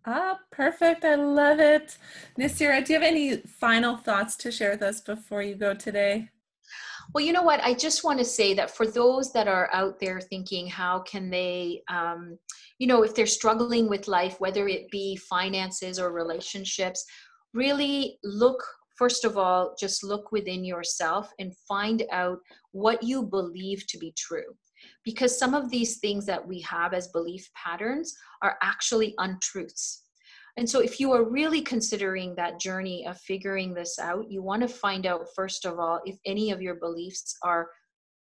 Ah, 0.07 0.39
perfect. 0.51 1.05
I 1.05 1.15
love 1.15 1.61
it. 1.61 1.97
Nasira, 2.39 2.85
do 2.85 2.93
you 2.93 2.99
have 2.99 3.09
any 3.09 3.37
final 3.37 3.97
thoughts 3.97 4.37
to 4.39 4.51
share 4.51 4.73
with 4.73 4.83
us 4.83 5.01
before 5.01 5.43
you 5.43 5.55
go 5.55 5.73
today? 5.73 6.29
Well, 7.15 7.25
you 7.25 7.33
know 7.33 7.43
what? 7.43 7.61
I 7.63 7.75
just 7.75 8.03
want 8.03 8.19
to 8.19 8.25
say 8.25 8.55
that 8.55 8.75
for 8.75 8.87
those 8.87 9.33
that 9.35 9.47
are 9.47 9.71
out 9.73 10.01
there 10.01 10.21
thinking, 10.21 10.67
how 10.67 11.01
can 11.01 11.31
they, 11.31 11.83
um, 11.89 12.39
you 12.79 12.89
know, 12.89 13.05
if 13.05 13.15
they're 13.15 13.27
struggling 13.27 13.89
with 13.89 14.09
life, 14.09 14.41
whether 14.41 14.67
it 14.67 14.91
be 14.91 15.17
finances 15.17 15.99
or 15.99 16.13
relationships, 16.13 17.05
really 17.55 18.19
look 18.23 18.62
first 18.97 19.25
of 19.25 19.37
all 19.37 19.75
just 19.79 20.05
look 20.05 20.31
within 20.33 20.64
yourself 20.64 21.31
and 21.38 21.57
find 21.69 22.05
out 22.12 22.38
what 22.73 23.03
you 23.03 23.23
believe 23.23 23.87
to 23.88 23.99
be 23.99 24.12
true. 24.17 24.55
Because 25.05 25.38
some 25.38 25.55
of 25.55 25.71
these 25.71 25.99
things 25.99 26.27
that 26.27 26.47
we 26.47 26.61
have 26.61 26.93
as 26.93 27.09
belief 27.09 27.49
patterns 27.55 28.14
are 28.43 28.57
actually 28.62 29.14
untruths. 29.19 30.03
And 30.57 30.69
so 30.69 30.81
if 30.81 31.01
you 31.01 31.11
are 31.12 31.29
really 31.29 31.62
considering 31.62 32.35
that 32.37 32.61
journey 32.61 33.07
of 33.07 33.19
figuring 33.21 33.75
this 33.75 33.99
out 33.99 34.31
you 34.31 34.43
want 34.43 34.62
to 34.62 34.69
find 34.69 35.07
out 35.07 35.27
first 35.35 35.64
of 35.64 35.79
all 35.79 36.01
if 36.05 36.17
any 36.25 36.51
of 36.51 36.62
your 36.62 36.77
beliefs 36.77 37.37
are 37.43 37.69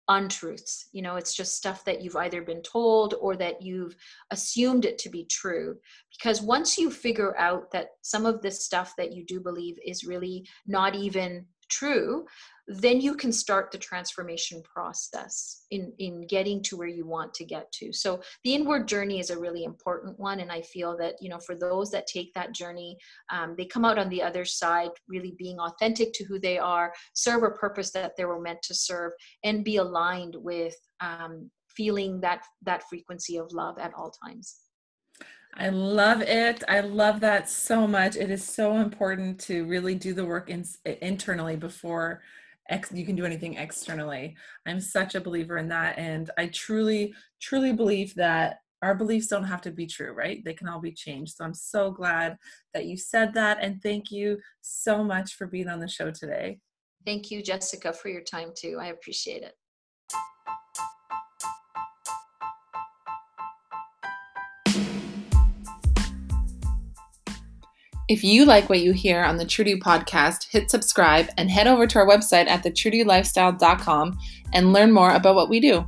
untruths. 0.08 0.88
You 0.92 1.02
know, 1.02 1.16
it's 1.16 1.34
just 1.34 1.56
stuff 1.56 1.84
that 1.84 2.02
you've 2.02 2.16
either 2.16 2.42
been 2.42 2.62
told 2.62 3.14
or 3.20 3.36
that 3.36 3.62
you've 3.62 3.94
assumed 4.30 4.84
it 4.84 4.98
to 4.98 5.10
be 5.10 5.24
true. 5.24 5.76
Because 6.16 6.42
once 6.42 6.78
you 6.78 6.90
figure 6.90 7.38
out 7.38 7.70
that 7.72 7.88
some 8.02 8.26
of 8.26 8.42
this 8.42 8.64
stuff 8.64 8.94
that 8.96 9.12
you 9.12 9.24
do 9.24 9.40
believe 9.40 9.76
is 9.84 10.04
really 10.04 10.46
not 10.66 10.94
even 10.94 11.46
true, 11.68 12.26
then 12.68 13.00
you 13.00 13.14
can 13.14 13.33
start 13.33 13.70
the 13.72 13.78
transformation 13.78 14.62
process 14.62 15.64
in 15.70 15.90
in 15.98 16.26
getting 16.26 16.62
to 16.62 16.76
where 16.76 16.88
you 16.88 17.07
want 17.07 17.33
to 17.33 17.44
get 17.44 17.70
to 17.72 17.92
so 17.92 18.20
the 18.44 18.54
inward 18.54 18.87
journey 18.87 19.18
is 19.18 19.31
a 19.31 19.38
really 19.38 19.64
important 19.64 20.18
one 20.18 20.40
and 20.40 20.52
i 20.52 20.61
feel 20.61 20.96
that 20.96 21.14
you 21.20 21.31
know 21.31 21.38
for 21.38 21.54
those 21.54 21.90
that 21.90 22.07
take 22.07 22.33
that 22.35 22.54
journey 22.54 22.96
um, 23.33 23.54
they 23.57 23.64
come 23.64 23.85
out 23.85 23.98
on 23.98 24.09
the 24.11 24.22
other 24.22 24.44
side 24.44 24.90
really 25.09 25.35
being 25.38 25.59
authentic 25.59 26.12
to 26.12 26.24
who 26.24 26.38
they 26.38 26.59
are 26.59 26.92
serve 27.14 27.42
a 27.42 27.50
purpose 27.50 27.90
that 27.90 28.12
they 28.16 28.26
were 28.26 28.40
meant 28.40 28.61
to 28.62 28.74
serve 28.74 29.12
and 29.44 29.64
be 29.64 29.76
aligned 29.76 30.37
with 30.38 30.76
um, 31.00 31.50
feeling 31.74 32.20
that 32.20 32.42
that 32.62 32.83
frequency 32.88 33.38
of 33.38 33.50
love 33.52 33.78
at 33.78 33.94
all 33.94 34.12
times 34.24 34.57
I 35.54 35.70
love 35.70 36.20
it. 36.20 36.62
I 36.68 36.81
love 36.81 37.20
that 37.20 37.48
so 37.48 37.88
much. 37.88 38.14
It 38.14 38.31
is 38.31 38.44
so 38.44 38.76
important 38.76 39.40
to 39.40 39.64
really 39.64 39.94
do 39.94 40.12
the 40.12 40.24
work 40.24 40.50
in, 40.50 40.64
internally 40.85 41.57
before 41.57 42.22
ex- 42.68 42.92
you 42.92 43.07
can 43.07 43.16
do 43.16 43.24
anything 43.24 43.54
externally. 43.54 44.37
I'm 44.66 44.81
such 44.81 45.14
a 45.14 45.20
believer 45.20 45.59
in 45.59 45.68
that. 45.68 45.98
And 45.98 46.31
I 46.38 46.46
truly, 46.48 47.14
truly 47.40 47.72
believe 47.72 48.14
that 48.16 48.59
our 48.83 48.94
beliefs 48.94 49.26
don't 49.26 49.44
have 49.44 49.62
to 49.62 49.70
be 49.70 49.87
true, 49.87 50.12
right? 50.12 50.44
They 50.44 50.54
can 50.54 50.68
all 50.68 50.81
be 50.81 50.92
changed. 50.92 51.37
So 51.37 51.44
I'm 51.44 51.54
so 51.54 51.90
glad 51.90 52.37
that 52.74 52.87
you 52.87 52.96
said 52.96 53.35
that. 53.35 53.59
And 53.61 53.83
thank 53.83 54.11
you 54.11 54.38
so 54.61 55.02
much 55.02 55.35
for 55.35 55.46
being 55.46 55.68
on 55.68 55.81
the 55.81 55.88
show 55.88 56.11
today. 56.11 56.59
Thank 57.04 57.31
you, 57.31 57.42
Jessica, 57.42 57.92
for 57.92 58.09
your 58.09 58.22
time 58.22 58.52
too. 58.57 58.78
I 58.81 58.87
appreciate 58.87 59.42
it. 59.42 59.54
If 68.08 68.24
you 68.24 68.46
like 68.46 68.70
what 68.70 68.80
you 68.80 68.92
hear 68.92 69.22
on 69.22 69.36
the 69.36 69.44
You 69.44 69.78
podcast, 69.78 70.50
hit 70.50 70.70
subscribe 70.70 71.28
and 71.36 71.50
head 71.50 71.66
over 71.66 71.86
to 71.86 71.98
our 71.98 72.06
website 72.06 72.48
at 72.48 72.64
thetruetolifestyle.com 72.64 74.18
and 74.54 74.72
learn 74.72 74.92
more 74.92 75.10
about 75.10 75.34
what 75.34 75.50
we 75.50 75.60
do. 75.60 75.86